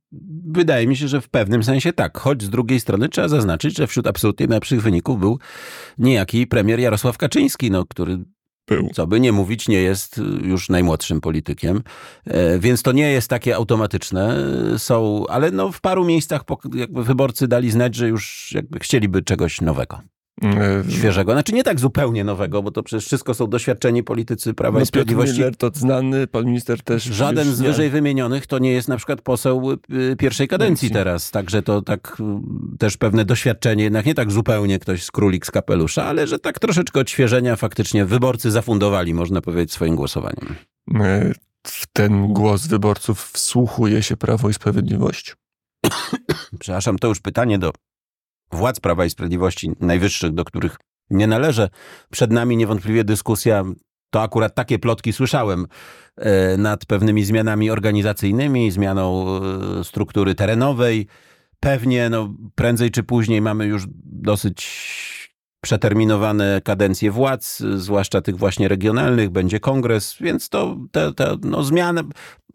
wydaje 0.46 0.88
mi 0.88 0.96
się, 0.96 1.08
że 1.08 1.22
w 1.22 1.30
pewnym 1.30 1.64
sensie 1.64 1.94
tak. 1.94 2.18
Choć 2.18 2.44
z 2.44 2.50
drugiej 2.50 2.80
strony 2.80 3.10
trzeba 3.10 3.28
zaznaczyć, 3.28 3.78
że 3.78 3.88
wśród 3.88 4.08
absolutnie 4.08 4.48
najlepszych 4.48 4.82
wyników 4.82 5.20
był 5.20 5.40
niejaki 5.98 6.48
premier 6.48 6.80
Jarosław 6.80 7.18
Kaczyński, 7.18 7.72
no, 7.72 7.86
który 7.86 8.18
Był. 8.68 8.90
co 8.94 9.08
by 9.08 9.20
nie 9.20 9.32
mówić, 9.32 9.68
nie 9.68 9.82
jest 9.82 10.18
y, 10.18 10.22
już 10.44 10.70
najmłodszym 10.70 11.22
politykiem, 11.22 11.84
E, 12.26 12.60
więc 12.60 12.82
to 12.84 12.92
nie 12.92 13.12
jest 13.12 13.28
takie 13.30 13.56
automatyczne. 13.56 14.36
E, 14.76 14.80
Są, 14.80 15.26
ale 15.28 15.52
no 15.52 15.72
w 15.72 15.82
paru 15.82 16.06
miejscach 16.06 16.42
wyborcy 16.92 17.48
dali 17.48 17.72
znać, 17.72 17.96
że 17.96 18.08
już 18.08 18.52
jakby 18.56 18.80
chcieliby 18.80 19.22
czegoś 19.22 19.62
nowego, 19.62 19.96
E, 19.98 20.02
świeżego. 20.90 21.32
Znaczy 21.32 21.54
nie 21.54 21.64
tak 21.64 21.80
zupełnie 21.80 22.24
nowego, 22.24 22.64
bo 22.64 22.72
to 22.72 22.84
przecież 22.84 23.06
wszystko 23.06 23.34
są 23.34 23.48
doświadczeni 23.48 24.04
politycy 24.04 24.54
Prawa 24.54 24.72
No, 24.72 24.80
i 24.80 24.82
Piotr 24.82 24.88
Sprawiedliwości. 24.88 25.34
Miller 25.38 25.56
to 25.58 25.72
znany, 25.74 26.28
pan 26.28 26.46
minister 26.46 26.84
też. 26.84 27.04
Żaden 27.04 27.56
z 27.56 27.62
nie- 27.62 27.68
wyżej 27.68 27.90
wymienionych 27.90 28.48
to 28.48 28.60
nie 28.60 28.72
jest 28.72 28.88
na 28.88 28.98
przykład 28.98 29.22
poseł 29.22 29.72
y, 29.72 30.16
pierwszej 30.16 30.48
kadencji 30.48 30.90
Kadencji. 30.90 30.90
teraz. 30.92 31.32
Także 31.32 31.62
to 31.62 31.82
tak 31.82 32.18
y, 32.74 32.78
też 32.78 32.98
pewne 32.98 33.26
doświadczenie, 33.26 33.84
jednak 33.84 34.06
nie 34.06 34.14
tak 34.16 34.32
zupełnie 34.32 34.80
ktoś 34.80 35.04
z 35.04 35.12
królik 35.12 35.46
z 35.46 35.52
kapelusza, 35.52 36.06
ale 36.06 36.28
że 36.28 36.40
tak 36.40 36.60
troszeczkę 36.60 37.00
odświeżenia 37.00 37.56
faktycznie 37.56 38.06
wyborcy 38.06 38.52
zafundowali, 38.52 39.14
można 39.14 39.42
powiedzieć, 39.42 39.72
swoim 39.74 39.96
głosowaniem. 39.96 40.56
E, 41.00 41.32
W 41.68 41.88
ten 41.94 42.28
głos 42.34 42.68
wyborców 42.68 43.32
wsłuchuje 43.34 44.04
się 44.04 44.18
Prawo 44.18 44.50
i 44.50 44.54
Sprawiedliwość. 44.54 45.36
Przepraszam, 46.60 47.00
to 47.00 47.08
już 47.08 47.20
pytanie 47.20 47.60
do 47.60 47.72
władz 48.52 48.80
Prawa 48.80 49.06
i 49.06 49.10
Sprawiedliwości 49.10 49.72
najwyższych, 49.80 50.34
do 50.34 50.46
których 50.46 50.78
nie 51.10 51.28
należę. 51.28 51.70
Przed 52.12 52.32
nami 52.32 52.58
niewątpliwie 52.58 53.04
dyskusja, 53.04 53.64
to 54.10 54.22
akurat 54.22 54.56
takie 54.56 54.80
plotki 54.80 55.14
słyszałem, 55.14 55.68
e, 56.18 56.58
nad 56.58 56.86
pewnymi 56.86 57.24
zmianami 57.24 57.72
organizacyjnymi, 57.72 58.72
zmianą 58.72 59.28
e, 59.28 59.84
struktury 59.84 60.36
terenowej. 60.36 61.08
Pewnie 61.60 62.10
no, 62.10 62.34
prędzej 62.56 62.92
czy 62.92 63.04
później 63.04 63.42
mamy 63.42 63.66
już 63.66 63.84
dosyć 64.04 64.68
przeterminowane 65.62 66.62
kadencje 66.64 67.12
władz, 67.12 67.60
zwłaszcza 67.76 68.22
tych 68.22 68.38
właśnie 68.38 68.68
regionalnych, 68.68 69.30
będzie 69.30 69.60
kongres, 69.60 70.16
więc 70.20 70.50
to 70.50 70.78
te, 70.92 71.14
te 71.14 71.38
no, 71.44 71.64
zmiany. 71.64 72.02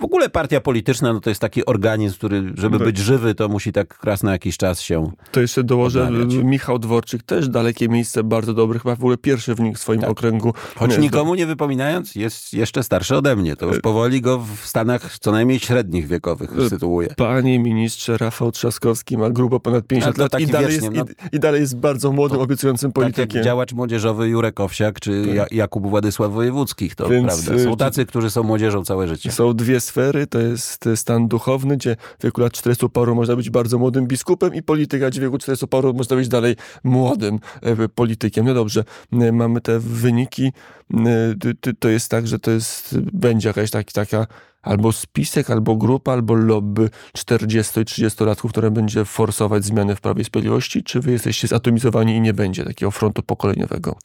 W 0.00 0.04
ogóle 0.04 0.28
partia 0.28 0.60
polityczna 0.60 1.12
no, 1.12 1.20
to 1.20 1.30
jest 1.30 1.40
taki 1.40 1.66
organizm, 1.66 2.14
który, 2.16 2.52
żeby 2.54 2.78
No. 2.78 2.84
być 2.84 2.98
żywy, 2.98 3.34
to 3.34 3.48
musi 3.48 3.72
tak 3.72 4.04
raz 4.04 4.22
na 4.22 4.32
jakiś 4.32 4.56
czas 4.56 4.80
się. 4.80 5.10
To 5.32 5.40
jeszcze 5.40 5.64
dołożę, 5.64 6.04
Odnawiać. 6.04 6.34
Michał 6.34 6.78
Dworczyk 6.78 7.22
też 7.22 7.48
dalekie 7.48 7.88
miejsce, 7.88 8.24
bardzo 8.24 8.54
dobry, 8.54 8.78
chyba 8.78 8.94
w 8.96 8.98
ogóle 8.98 9.16
pierwszy 9.16 9.54
w 9.54 9.60
nich 9.60 9.76
w 9.76 9.80
swoim 9.80 10.00
Tak. 10.00 10.10
okręgu. 10.10 10.54
Choć 10.76 10.90
Nie, 10.90 10.98
nikomu 10.98 11.34
nie 11.34 11.46
wypominając, 11.46 12.14
jest 12.14 12.52
jeszcze 12.54 12.82
starszy 12.82 13.16
ode 13.16 13.36
mnie. 13.36 13.56
To 13.56 13.66
już 13.66 13.80
powoli 13.80 14.20
go 14.20 14.38
w 14.38 14.66
Stanach 14.66 15.18
co 15.18 15.32
najmniej 15.32 15.58
średnich 15.60 16.06
wiekowych 16.06 16.50
E, 16.58 16.68
sytuuje. 16.70 17.08
Panie 17.16 17.58
ministrze, 17.58 18.18
Rafał 18.18 18.52
Trzaskowski 18.52 19.18
ma 19.18 19.30
grubo 19.30 19.60
ponad 19.60 19.86
50 19.86 20.18
Ale 20.20 20.28
to 20.28 20.36
lat 20.36 20.42
i 20.48 20.52
dalej, 20.52 20.68
wiecznie, 20.72 20.88
jest, 20.94 21.08
no. 21.08 21.26
i, 21.32 21.36
i 21.36 21.40
dalej 21.40 21.60
jest 21.60 21.76
bardzo 21.76 22.12
młodym, 22.12 22.38
obiecującym 22.38 22.92
Tak 22.92 23.02
jak 23.04 23.14
politykiem. 23.14 23.44
działacz 23.44 23.72
młodzieżowy 23.72 24.28
Jurek 24.28 24.60
Owsiak 24.60 25.00
czy 25.00 25.22
Tak. 25.26 25.34
ja, 25.34 25.46
Jakub 25.50 25.86
Władysław 25.86 26.32
Wojewódzkich, 26.32 26.94
to 26.94 27.08
Więc, 27.08 27.26
prawda. 27.26 27.64
Są 27.64 27.72
y, 27.72 27.76
tacy, 27.76 28.06
którzy 28.06 28.30
są 28.30 28.42
młodzieżą 28.42 28.84
całe 28.84 29.08
życie. 29.08 29.32
Są 29.32 29.54
dwie 29.54 29.80
sfery, 29.86 30.26
to 30.26 30.38
jest 30.38 30.88
stan 30.94 31.28
duchowny, 31.28 31.76
gdzie 31.76 31.96
w 32.18 32.22
wieku 32.22 32.40
lat 32.40 32.52
40 32.52 32.88
paru 32.88 33.14
można 33.14 33.36
być 33.36 33.50
bardzo 33.50 33.78
młodym 33.78 34.06
biskupem 34.06 34.54
i 34.54 34.62
polityka, 34.62 35.10
gdzie 35.10 35.20
w 35.20 35.24
wieku 35.24 35.38
40 35.38 35.66
paru 35.66 35.94
można 35.94 36.16
być 36.16 36.28
dalej 36.28 36.56
młodym 36.84 37.38
e, 37.62 37.88
politykiem. 37.88 38.46
No 38.46 38.54
dobrze, 38.54 38.84
e, 39.12 39.32
mamy 39.32 39.60
te 39.60 39.78
wyniki, 39.78 40.52
e, 40.94 41.74
to 41.78 41.88
jest 41.88 42.10
tak, 42.10 42.26
że 42.26 42.38
to 42.38 42.50
jest, 42.50 42.98
będzie 42.98 43.48
jakaś 43.48 43.70
taki, 43.70 43.92
taka 43.92 44.26
albo 44.66 44.92
spisek, 44.92 45.50
albo 45.50 45.76
grupa, 45.76 46.12
albo 46.12 46.34
lobby 46.34 46.90
40 47.12 47.80
i 47.80 47.84
30-latków, 47.84 48.50
które 48.50 48.70
będzie 48.70 49.04
forsować 49.04 49.64
zmiany 49.64 49.96
w 49.96 50.00
Prawie 50.00 50.22
i 50.22 50.24
Sprawiedliwości, 50.24 50.82
czy 50.82 51.00
wy 51.00 51.12
jesteście 51.12 51.48
zatomizowani 51.48 52.16
i 52.16 52.20
nie 52.20 52.34
będzie 52.34 52.64
takiego 52.64 52.90
frontu 52.90 53.22
pokoleniowego? 53.22 53.96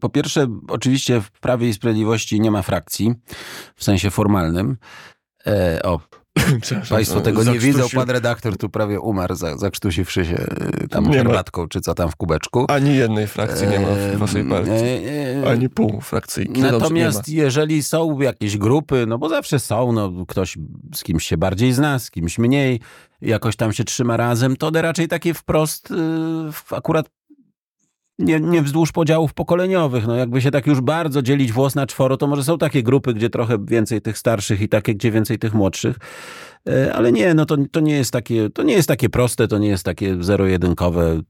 Po 0.00 0.08
pierwsze, 0.08 0.46
oczywiście 0.68 1.20
w 1.20 1.30
Prawie 1.30 1.68
i 1.68 1.74
Sprawiedliwości 1.74 2.40
nie 2.40 2.50
ma 2.50 2.62
frakcji, 2.62 3.14
w 3.76 3.84
sensie 3.84 4.10
formalnym. 4.10 4.76
E, 5.46 5.82
o, 5.82 6.00
Państwo 6.90 7.14
no, 7.16 7.20
tego 7.20 7.44
nie 7.44 7.58
widzą. 7.58 7.86
Pan 7.94 8.10
redaktor 8.10 8.56
tu 8.56 8.68
prawie 8.68 9.00
umarł, 9.00 9.34
za- 9.34 9.56
zakrztusiwszy 9.58 10.24
się 10.26 10.36
e, 10.36 10.88
tam 10.88 11.04
Nie 11.04 11.10
ma. 11.10 11.14
herbatką, 11.16 11.68
czy 11.68 11.80
co 11.80 11.94
tam 11.94 12.10
w 12.10 12.16
kubeczku. 12.16 12.64
Ani 12.68 12.96
jednej 12.96 13.26
frakcji 13.26 13.68
nie 13.68 13.80
ma 13.80 13.88
w 13.88 14.16
waszej 14.16 14.44
partii. 14.44 14.70
E, 14.70 15.42
e, 15.44 15.50
Ani 15.50 15.68
pół 15.68 16.00
frakcyjki. 16.00 16.60
Natomiast 16.60 17.18
ma. 17.28 17.34
jeżeli 17.34 17.82
są 17.82 18.20
jakieś 18.20 18.58
grupy, 18.58 19.04
no 19.08 19.18
bo 19.18 19.28
zawsze 19.28 19.58
są, 19.58 19.92
no 19.92 20.12
ktoś 20.28 20.58
z 20.94 21.02
kimś 21.02 21.24
się 21.26 21.36
bardziej 21.36 21.72
zna, 21.72 21.98
z 21.98 22.10
kimś 22.10 22.38
mniej, 22.38 22.80
jakoś 23.20 23.56
tam 23.56 23.72
się 23.72 23.84
trzyma 23.84 24.16
razem, 24.16 24.56
to 24.56 24.66
one 24.66 24.82
raczej 24.82 25.08
takie 25.08 25.34
wprost 25.34 25.90
y, 25.90 25.94
akurat 26.70 27.06
nie, 28.20 28.40
nie 28.40 28.62
wzdłuż 28.62 28.92
podziałów 28.92 29.34
pokoleniowych. 29.34 30.06
No 30.06 30.14
jakby 30.14 30.40
się 30.40 30.50
tak 30.50 30.66
już 30.66 30.80
bardzo 30.80 31.22
dzielić 31.22 31.52
włos 31.52 31.74
na 31.74 31.86
czworo, 31.86 32.16
to 32.16 32.26
może 32.26 32.44
są 32.44 32.58
takie 32.58 32.82
grupy, 32.82 33.14
gdzie 33.14 33.30
trochę 33.30 33.58
więcej 33.64 34.02
tych 34.02 34.18
starszych 34.18 34.60
i 34.60 34.68
takie, 34.68 34.94
gdzie 34.94 35.10
więcej 35.10 35.38
tych 35.38 35.54
młodszych. 35.54 35.96
E, 36.68 36.94
Ale 36.94 37.12
nie, 37.12 37.34
no 37.34 37.46
to, 37.46 37.56
to, 37.72 37.80
nie 37.80 37.96
jest 37.96 38.12
takie, 38.12 38.50
to 38.50 38.62
nie 38.62 38.74
jest 38.74 38.88
takie 38.88 39.08
proste, 39.08 39.48
to 39.48 39.58
nie 39.58 39.68
jest 39.68 39.84
takie 39.84 40.16
zero-jedynkowe. 40.20 41.20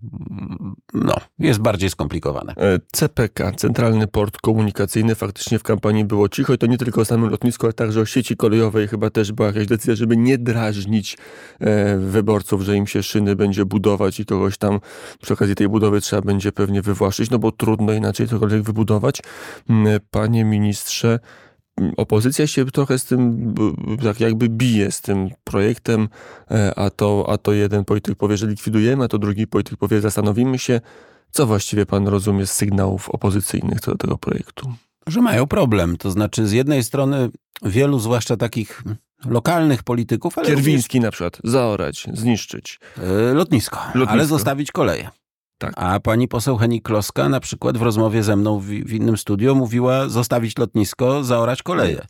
No, 0.94 1.14
jest 1.38 1.60
bardziej 1.60 1.90
skomplikowane. 1.90 2.54
E, 2.56 2.78
CPK, 2.92 3.52
Centralny 3.52 4.06
Port 4.06 4.38
Komunikacyjny, 4.38 5.14
faktycznie 5.14 5.58
w 5.58 5.62
kampanii 5.62 6.04
było 6.04 6.28
cicho 6.28 6.54
i 6.54 6.58
to 6.58 6.66
nie 6.66 6.78
tylko 6.78 7.00
o 7.00 7.04
samym 7.04 7.30
lotnisku, 7.30 7.66
ale 7.66 7.72
także 7.72 8.00
o 8.00 8.06
sieci 8.06 8.36
kolejowej. 8.36 8.88
Chyba 8.88 9.10
też 9.10 9.32
była 9.32 9.48
jakaś 9.48 9.66
decyzja, 9.66 9.94
żeby 9.94 10.16
nie 10.16 10.38
drażnić 10.38 11.18
e, 11.60 11.96
wyborców, 11.96 12.62
że 12.62 12.76
im 12.76 12.86
się 12.86 13.02
szyny 13.02 13.36
będzie 13.36 13.64
budować 13.64 14.20
i 14.20 14.24
kogoś 14.24 14.58
tam 14.58 14.80
przy 15.22 15.34
okazji 15.34 15.54
tej 15.54 15.68
budowy 15.68 16.00
trzeba 16.00 16.22
będzie 16.22 16.52
pewnie 16.52 16.82
wywłaszczyć, 16.82 17.30
no 17.30 17.38
bo 17.38 17.52
trudno 17.52 17.92
inaczej 17.92 18.28
cokolwiek 18.28 18.62
wybudować. 18.62 19.22
Mm, 19.68 20.00
Panie 20.10 20.44
ministrze, 20.44 21.18
opozycja 21.96 22.46
się 22.46 22.66
trochę 22.66 22.98
z 22.98 23.04
tym 23.04 23.54
tak 24.02 24.20
jakby 24.20 24.48
bije 24.48 24.92
z 24.92 25.00
tym 25.00 25.30
projektem, 25.44 26.08
e, 26.50 26.78
a 26.78 26.90
to, 26.90 27.26
a 27.28 27.38
to 27.38 27.52
jeden 27.52 27.84
polityk 27.84 28.18
powie, 28.18 28.36
że 28.36 28.46
likwidujemy, 28.46 29.04
a 29.04 29.08
to 29.08 29.18
drugi 29.18 29.46
polityk 29.46 29.76
powie, 29.76 30.00
zastanowimy 30.00 30.58
się. 30.58 30.80
Co 31.30 31.46
właściwie 31.46 31.86
pan 31.86 32.08
rozumie 32.08 32.46
z 32.46 32.52
sygnałów 32.52 33.10
opozycyjnych 33.10 33.80
co 33.80 33.90
do 33.90 33.96
tego 33.96 34.18
projektu? 34.18 34.74
Że 35.06 35.22
mają 35.22 35.46
problem. 35.46 35.96
To 35.96 36.10
znaczy, 36.10 36.46
z 36.46 36.52
jednej 36.52 36.84
strony 36.84 37.30
wielu, 37.62 37.98
zwłaszcza 37.98 38.36
takich 38.36 38.82
lokalnych 39.24 39.82
polityków, 39.82 40.38
ale 40.38 40.46
Kierwiński 40.46 40.98
również... 40.98 41.06
na 41.06 41.10
przykład, 41.10 41.38
zaorać, 41.44 42.06
zniszczyć. 42.12 42.80
Yy, 42.96 43.34
lotnisko, 43.34 43.78
lotnisko, 43.86 44.12
ale 44.12 44.26
zostawić 44.26 44.72
koleje. 44.72 45.10
Tak. 45.60 45.72
A 45.76 46.00
pani 46.00 46.28
poseł 46.28 46.56
Henik 46.56 46.84
Kloska 46.84 47.28
na 47.28 47.40
przykład 47.40 47.78
w 47.78 47.82
rozmowie 47.82 48.22
ze 48.22 48.36
mną 48.36 48.58
w, 48.58 48.64
w 48.64 48.92
innym 48.92 49.16
studio 49.16 49.54
mówiła 49.54 50.08
zostawić 50.08 50.58
lotnisko, 50.58 51.24
zaorać 51.24 51.62
koleje. 51.62 52.06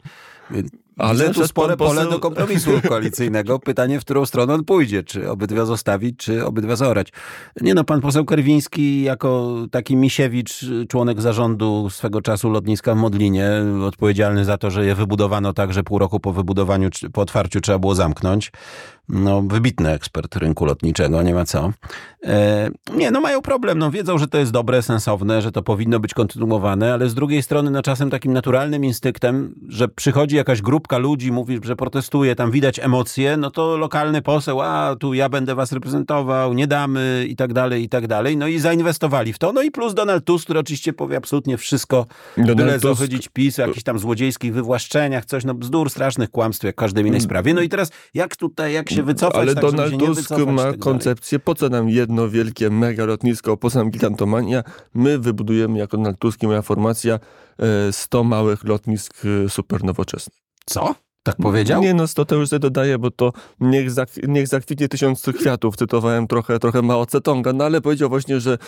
Ale 0.98 1.34
to 1.34 1.48
spore 1.48 1.76
poseł... 1.76 1.96
pole 1.96 2.10
do 2.10 2.18
kompromisu 2.18 2.70
koalicyjnego. 2.88 3.58
Pytanie, 3.58 4.00
w 4.00 4.04
którą 4.04 4.26
stronę 4.26 4.54
on 4.54 4.64
pójdzie. 4.64 5.02
Czy 5.02 5.30
obydwa 5.30 5.64
zostawić, 5.64 6.16
czy 6.16 6.46
obydwa 6.46 6.76
zaorać. 6.76 7.08
Nie 7.60 7.74
no, 7.74 7.84
pan 7.84 8.00
poseł 8.00 8.24
Kerwiński 8.24 9.02
jako 9.02 9.56
taki 9.70 9.96
Misiewicz, 9.96 10.64
członek 10.88 11.20
zarządu 11.20 11.90
swego 11.90 12.22
czasu 12.22 12.50
lotniska 12.50 12.94
w 12.94 12.96
Modlinie, 12.96 13.50
odpowiedzialny 13.86 14.44
za 14.44 14.58
to, 14.58 14.70
że 14.70 14.86
je 14.86 14.94
wybudowano 14.94 15.52
tak, 15.52 15.72
że 15.72 15.82
pół 15.82 15.98
roku 15.98 16.20
po 16.20 16.32
wybudowaniu, 16.32 16.88
po 17.12 17.20
otwarciu 17.20 17.60
trzeba 17.60 17.78
było 17.78 17.94
zamknąć. 17.94 18.52
No, 19.12 19.42
wybitny 19.42 19.90
ekspert 19.90 20.36
rynku 20.36 20.64
lotniczego, 20.64 21.22
nie 21.22 21.34
ma 21.34 21.44
co. 21.44 21.72
E, 22.24 22.70
nie, 22.96 23.10
no 23.10 23.20
mają 23.20 23.42
problem. 23.42 23.78
No, 23.78 23.90
wiedzą, 23.90 24.18
że 24.18 24.28
to 24.28 24.38
jest 24.38 24.52
dobre, 24.52 24.82
sensowne, 24.82 25.42
że 25.42 25.52
to 25.52 25.62
powinno 25.62 26.00
być 26.00 26.14
kontynuowane, 26.14 26.94
ale 26.94 27.08
z 27.08 27.14
drugiej 27.14 27.42
strony, 27.42 27.70
no 27.70 27.82
czasem 27.82 28.10
takim 28.10 28.32
naturalnym 28.32 28.84
instynktem, 28.84 29.54
że 29.68 29.88
przychodzi 29.88 30.36
jakaś 30.36 30.62
grupka 30.62 30.98
ludzi, 30.98 31.32
mówi, 31.32 31.60
że 31.64 31.76
protestuje, 31.76 32.36
tam 32.36 32.50
widać 32.50 32.78
emocje, 32.78 33.36
no 33.36 33.50
to 33.50 33.76
lokalny 33.76 34.22
poseł, 34.22 34.60
a 34.60 34.96
tu 35.00 35.14
ja 35.14 35.28
będę 35.28 35.54
was 35.54 35.72
reprezentował, 35.72 36.54
nie 36.54 36.66
damy 36.66 37.26
i 37.28 37.36
tak 37.36 37.52
dalej, 37.52 37.82
i 37.82 37.88
tak 37.88 38.06
dalej. 38.06 38.36
No 38.36 38.46
i 38.46 38.58
zainwestowali 38.58 39.32
w 39.32 39.38
to. 39.38 39.52
No 39.52 39.62
i 39.62 39.70
plus 39.70 39.94
Donald 39.94 40.24
Tusk, 40.24 40.44
który 40.44 40.60
oczywiście 40.60 40.92
powie 40.92 41.16
absolutnie 41.16 41.56
wszystko, 41.56 42.06
byle 42.36 42.72
Tusk... 42.72 42.82
zachodzić 42.82 43.28
PiS 43.28 43.58
o 43.58 43.62
jakichś 43.62 43.82
tam 43.82 43.98
złodziejskich 43.98 44.54
wywłaszczeniach, 44.54 45.24
coś, 45.24 45.44
no 45.44 45.54
bzdur, 45.54 45.90
strasznych 45.90 46.30
kłamstw, 46.30 46.64
jak 46.64 46.74
każdej 46.74 47.02
innej 47.02 47.18
mm. 47.18 47.24
sprawie. 47.24 47.54
No 47.54 47.60
i 47.60 47.68
teraz 47.68 47.90
jak 48.14 48.36
tutaj, 48.36 48.72
jak 48.72 48.90
się 48.90 48.99
wycofać, 49.02 49.36
Ale 49.36 49.54
tak, 49.54 49.64
Donald 49.64 49.98
Tusk 49.98 50.30
ma 50.46 50.62
tak 50.62 50.78
koncepcję, 50.78 51.38
po 51.38 51.54
co 51.54 51.68
nam 51.68 51.88
jedno 51.88 52.28
wielkie 52.28 52.70
mega 52.70 53.04
lotnisko, 53.04 53.56
po 53.56 53.70
co 53.70 53.78
nam 53.78 53.90
gigantomania? 53.90 54.62
My 54.94 55.18
wybudujemy 55.18 55.78
jako 55.78 55.96
Donald 55.96 56.18
Tusk 56.18 56.42
i 56.42 56.46
moja 56.46 56.62
formacja 56.62 57.18
100 57.90 58.20
e, 58.20 58.24
małych 58.24 58.64
lotnisk 58.64 59.22
e, 59.44 59.48
super 59.48 59.84
nowoczesnych. 59.84 60.38
Co? 60.66 60.94
Tak 61.22 61.36
powiedział? 61.36 61.82
Nie, 61.82 61.94
no 61.94 62.04
to, 62.14 62.24
to 62.24 62.34
już 62.34 62.50
dodaję, 62.50 62.98
bo 62.98 63.10
to 63.10 63.32
niech, 63.60 63.90
zak, 63.90 64.08
niech 64.28 64.48
zakwitnie 64.48 64.88
tysiąc 64.88 65.26
kwiatów. 65.38 65.76
Cytowałem 65.76 66.26
trochę, 66.26 66.58
trochę 66.58 66.82
Mao 66.82 67.06
Cetonga, 67.06 67.52
no 67.52 67.64
ale 67.64 67.80
powiedział 67.80 68.08
właśnie, 68.08 68.40
że 68.40 68.58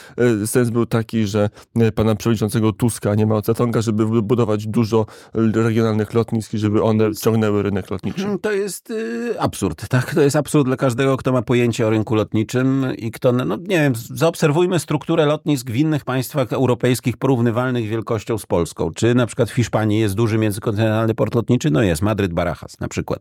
e, 0.43 0.47
sens 0.47 0.71
był 0.71 0.87
taki, 0.87 1.27
że 1.27 1.51
e, 1.77 1.93
pana 1.93 2.15
przewodniczącego 2.15 2.73
Tuska, 2.73 3.15
nie 3.15 3.27
Mao 3.27 3.43
Cetonga, 3.43 3.81
żeby 3.81 4.07
wybudować 4.07 4.67
dużo 4.67 5.07
regionalnych 5.35 6.15
lotnisk 6.15 6.55
i 6.55 6.59
żeby 6.59 6.83
one 6.83 7.15
ciągnęły 7.15 7.63
rynek 7.63 7.91
lotniczy. 7.91 8.21
Hmm, 8.21 8.39
to 8.39 8.53
jest 8.53 8.91
y, 8.91 9.41
absurd, 9.41 9.89
tak? 9.89 10.15
To 10.15 10.21
jest 10.21 10.37
absurd 10.37 10.67
dla 10.67 10.77
każdego, 10.77 11.17
kto 11.17 11.33
ma 11.33 11.43
pojęcie 11.43 11.87
o 11.87 11.91
rynku 11.91 12.15
lotniczym 12.15 12.87
i 12.99 13.11
kto, 13.11 13.33
no 13.33 13.57
nie 13.57 13.81
wiem, 13.81 13.93
zaobserwujmy 13.97 14.79
strukturę 14.79 15.27
lotnisk 15.27 15.71
w 15.71 15.77
innych 15.77 16.05
państwach 16.05 16.53
europejskich 16.53 17.17
porównywalnych 17.17 17.89
wielkością 17.89 18.39
z 18.39 18.47
Polską. 18.47 18.91
Czy 18.95 19.15
na 19.15 19.27
przykład 19.27 19.51
w 19.51 19.55
Hiszpanii 19.55 20.01
jest 20.01 20.15
duży 20.15 20.39
międzykontynentalny 20.39 21.15
port 21.15 21.35
lotniczy? 21.35 21.71
No 21.71 21.83
jest, 21.83 22.03
Madryt, 22.03 22.33
Barajas 22.43 22.81
na 22.81 22.89
przykład. 22.89 23.21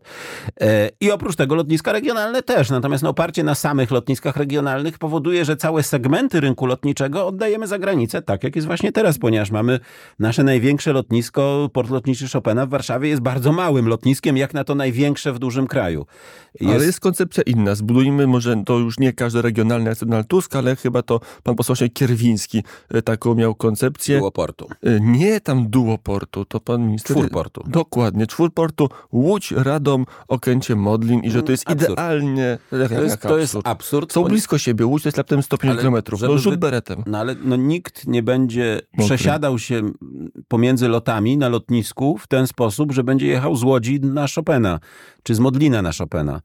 E, 0.60 0.90
I 1.00 1.10
oprócz 1.10 1.36
tego 1.36 1.54
lotniska 1.54 1.92
regionalne 1.92 2.42
też. 2.42 2.70
Natomiast 2.70 3.02
no, 3.02 3.10
oparcie 3.10 3.44
na 3.44 3.54
samych 3.54 3.90
lotniskach 3.90 4.36
regionalnych 4.36 4.98
powoduje, 4.98 5.44
że 5.44 5.56
całe 5.56 5.82
segmenty 5.82 6.40
rynku 6.40 6.66
lotniczego 6.66 7.26
oddajemy 7.26 7.66
za 7.66 7.78
granicę, 7.78 8.22
tak 8.22 8.44
jak 8.44 8.56
jest 8.56 8.66
właśnie 8.66 8.92
teraz, 8.92 9.18
ponieważ 9.18 9.50
mamy 9.50 9.80
nasze 10.18 10.44
największe 10.44 10.92
lotnisko, 10.92 11.70
port 11.72 11.90
lotniczy 11.90 12.28
Chopina 12.32 12.66
w 12.66 12.68
Warszawie 12.68 13.08
jest 13.08 13.22
bardzo 13.22 13.52
małym 13.52 13.88
lotniskiem, 13.88 14.36
jak 14.36 14.54
na 14.54 14.64
to 14.64 14.74
największe 14.74 15.32
w 15.32 15.38
dużym 15.38 15.66
kraju. 15.66 16.06
Jest... 16.60 16.74
Ale 16.74 16.84
jest 16.86 17.00
koncepcja 17.00 17.42
inna. 17.46 17.74
Zbudujmy 17.74 18.26
może 18.26 18.62
to 18.66 18.78
już 18.78 18.98
nie 18.98 19.12
każdy 19.12 19.42
regionalny 19.42 19.90
jak 19.90 19.98
Donald 19.98 20.28
Tusk, 20.28 20.56
ale 20.56 20.76
chyba 20.76 21.02
to 21.02 21.20
pan 21.42 21.54
poseł 21.54 21.76
Kierwiński 21.94 22.62
e, 22.90 23.02
taką 23.02 23.34
miał 23.34 23.54
koncepcję. 23.54 24.18
Duoportu. 24.18 24.68
E, 24.82 25.00
nie 25.00 25.40
tam 25.40 25.68
duoportu, 25.70 26.44
to 26.44 26.60
pan 26.60 26.86
minister... 26.86 27.16
Czwórportu. 27.16 27.64
Dokładnie, 27.66 28.26
czwórportu. 28.26 28.88
Łódź, 29.12 29.52
Radom, 29.56 30.06
Okęcie, 30.28 30.76
Modlin 30.76 31.20
i 31.20 31.30
że 31.30 31.42
to 31.42 31.52
jest 31.52 31.70
absurd. 31.70 31.92
idealnie... 31.92 32.58
To 32.70 32.76
jest, 33.02 33.20
to 33.20 33.38
jest 33.38 33.56
absurd. 33.64 34.12
Są 34.12 34.24
blisko 34.24 34.58
siebie. 34.58 34.86
Łódź 34.86 35.02
to 35.02 35.08
jest 35.08 35.18
raptem 35.18 35.42
150 35.42 35.80
kilometrów. 35.80 36.20
To 36.20 36.38
rzut 36.38 36.56
beretem. 36.56 37.02
No 37.06 37.18
ale 37.18 37.36
no, 37.44 37.56
nikt 37.56 38.06
nie 38.06 38.22
będzie 38.22 38.80
Mokry. 38.92 39.06
przesiadał 39.06 39.58
się 39.58 39.82
pomiędzy 40.48 40.88
lotami 40.88 41.36
na 41.36 41.48
lotnisku 41.48 42.18
w 42.18 42.26
ten 42.26 42.46
sposób, 42.46 42.92
że 42.92 43.04
będzie 43.04 43.26
jechał 43.26 43.56
z 43.56 43.62
Łodzi 43.62 44.00
na 44.00 44.26
Chopina, 44.34 44.80
czy 45.22 45.34
z 45.34 45.38
Modlina 45.38 45.82
na 45.82 45.90
Chopina. 45.98 46.40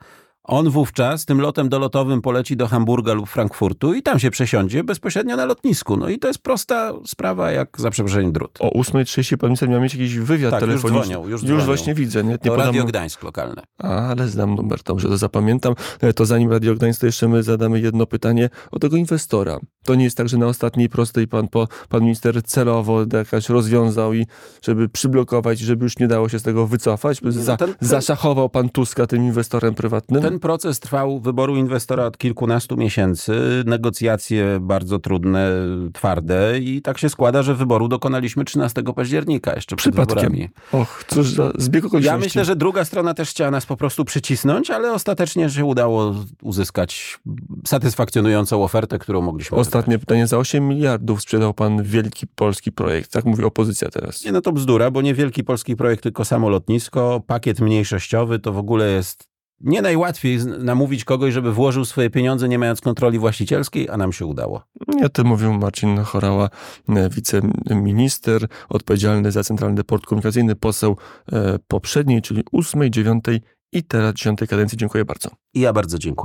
On 0.47 0.69
wówczas 0.69 1.25
tym 1.25 1.41
lotem 1.41 1.69
dolotowym 1.69 2.21
poleci 2.21 2.57
do 2.57 2.67
Hamburga 2.67 3.13
lub 3.13 3.29
Frankfurtu 3.29 3.93
i 3.93 4.03
tam 4.03 4.19
się 4.19 4.31
przesiądzie 4.31 4.83
bezpośrednio 4.83 5.35
na 5.35 5.45
lotnisku. 5.45 5.97
No 5.97 6.09
i 6.09 6.19
to 6.19 6.27
jest 6.27 6.39
prosta 6.39 6.93
sprawa, 7.05 7.51
jak 7.51 7.69
za 7.81 7.89
przeproszeniem 7.89 8.31
drut. 8.31 8.57
O 8.59 8.69
8.30 8.69 9.37
pan 9.37 9.49
minister 9.49 9.69
miał 9.69 9.81
mieć 9.81 9.93
jakiś 9.93 10.17
wywiad 10.17 10.51
tak, 10.51 10.59
telefoniczny. 10.59 10.97
Już 10.97 11.07
dzwonią, 11.07 11.27
już, 11.27 11.43
już 11.43 11.63
właśnie 11.63 11.93
widzę. 11.93 12.23
Nie, 12.23 12.29
nie 12.29 12.37
to 12.37 12.49
podam... 12.49 12.65
Radio 12.65 12.83
Gdańsk 12.83 13.23
lokalne. 13.23 13.63
A, 13.77 13.87
ale 13.87 14.27
znam 14.27 14.55
numer, 14.55 14.79
że 14.97 15.09
to 15.09 15.17
zapamiętam. 15.17 15.73
E, 16.01 16.13
to 16.13 16.25
zanim 16.25 16.51
Radio 16.51 16.75
Gdańsk, 16.75 16.99
to 16.99 17.05
jeszcze 17.05 17.27
my 17.27 17.43
zadamy 17.43 17.79
jedno 17.79 18.05
pytanie 18.05 18.49
o 18.71 18.79
tego 18.79 18.97
inwestora. 18.97 19.59
To 19.83 19.95
nie 19.95 20.03
jest 20.03 20.17
tak, 20.17 20.29
że 20.29 20.37
na 20.37 20.47
ostatniej 20.47 20.89
prostej 20.89 21.27
pan, 21.27 21.47
po, 21.47 21.67
pan 21.89 22.01
minister 22.01 22.43
celowo 22.43 23.05
jakaś 23.13 23.49
rozwiązał 23.49 24.13
i 24.13 24.25
żeby 24.61 24.89
przyblokować, 24.89 25.59
żeby 25.59 25.83
już 25.83 25.99
nie 25.99 26.07
dało 26.07 26.29
się 26.29 26.39
z 26.39 26.43
tego 26.43 26.67
wycofać. 26.67 27.21
No 27.21 27.31
za, 27.31 27.57
ten, 27.57 27.73
ten... 27.73 27.87
Zaszachował 27.89 28.49
pan 28.49 28.69
Tuska 28.69 29.07
tym 29.07 29.23
inwestorem 29.23 29.75
prywatnym? 29.75 30.21
Ten 30.21 30.36
proces 30.39 30.79
trwał 30.79 31.19
wyboru 31.19 31.55
inwestora 31.55 32.05
od 32.05 32.17
kilkunastu 32.17 32.77
miesięcy. 32.77 33.63
Negocjacje 33.65 34.57
bardzo 34.61 34.99
trudne, 34.99 35.51
twarde 35.93 36.59
i 36.59 36.81
tak 36.81 36.97
się 36.97 37.09
składa, 37.09 37.43
że 37.43 37.55
wyboru 37.55 37.87
dokonaliśmy 37.87 38.45
13 38.45 38.83
października, 38.95 39.55
jeszcze 39.55 39.75
przed 39.75 39.93
Przypadkiem. 39.93 40.31
wyborami. 40.31 40.49
Och, 40.71 41.03
cóż 41.07 41.29
za 41.29 41.51
zbieg 41.57 41.85
okoliczności. 41.85 42.21
Ja 42.21 42.25
myślę, 42.25 42.45
że 42.45 42.55
druga 42.55 42.85
strona 42.85 43.13
też 43.13 43.29
chciała 43.29 43.51
nas 43.51 43.65
po 43.65 43.77
prostu 43.77 44.05
przycisnąć, 44.05 44.71
ale 44.71 44.93
ostatecznie 44.93 45.49
się 45.49 45.65
udało 45.65 46.15
uzyskać 46.41 47.19
satysfakcjonującą 47.67 48.63
ofertę, 48.63 48.99
którą 48.99 49.21
mogliśmy 49.21 49.57
Ostatnie 49.57 49.99
pytanie. 49.99 50.27
Za 50.27 50.37
8 50.37 50.67
miliardów 50.67 51.21
sprzedał 51.21 51.53
pan 51.53 51.83
wielki 51.83 52.27
polski 52.27 52.71
projekt. 52.71 53.11
Tak 53.11 53.25
mówi 53.25 53.43
opozycja 53.43 53.89
teraz. 53.89 54.25
Nie, 54.25 54.31
no 54.31 54.41
to 54.41 54.51
bzdura, 54.51 54.91
bo 54.91 55.01
nie 55.01 55.13
wielki 55.13 55.43
polski 55.43 55.75
projekt, 55.75 56.03
tylko 56.03 56.25
samo 56.25 56.49
lotnisko. 56.49 57.21
Pakiet 57.27 57.59
mniejszościowy 57.61 58.39
to 58.39 58.53
w 58.53 58.57
ogóle 58.57 58.91
jest 58.91 59.36
nie 59.61 59.81
najłatwiej 59.81 60.39
namówić 60.45 61.03
kogoś, 61.03 61.33
żeby 61.33 61.53
włożył 61.53 61.85
swoje 61.85 62.09
pieniądze, 62.09 62.49
nie 62.49 62.59
mając 62.59 62.81
kontroli 62.81 63.19
właścicielskiej, 63.19 63.89
a 63.89 63.97
nam 63.97 64.13
się 64.13 64.25
udało. 64.25 64.63
Ja 65.01 65.09
to 65.09 65.23
mówił 65.23 65.53
Marcin 65.53 65.97
Chorała, 65.97 66.49
e, 66.89 67.09
wiceminister 67.09 68.47
odpowiedzialny 68.69 69.31
za 69.31 69.43
Centralny 69.43 69.83
Port 69.83 70.05
Komunikacyjny, 70.05 70.55
poseł 70.55 70.97
e, 71.31 71.59
poprzedniej, 71.67 72.21
czyli 72.21 72.43
ósmej, 72.51 72.91
dziewiątej 72.91 73.41
i 73.71 73.83
teraz 73.83 74.13
dziesiątej 74.13 74.47
kadencji. 74.47 74.77
Dziękuję 74.77 75.05
bardzo. 75.05 75.29
I 75.53 75.59
ja 75.59 75.73
bardzo 75.73 75.99
dziękuję. 75.99 76.17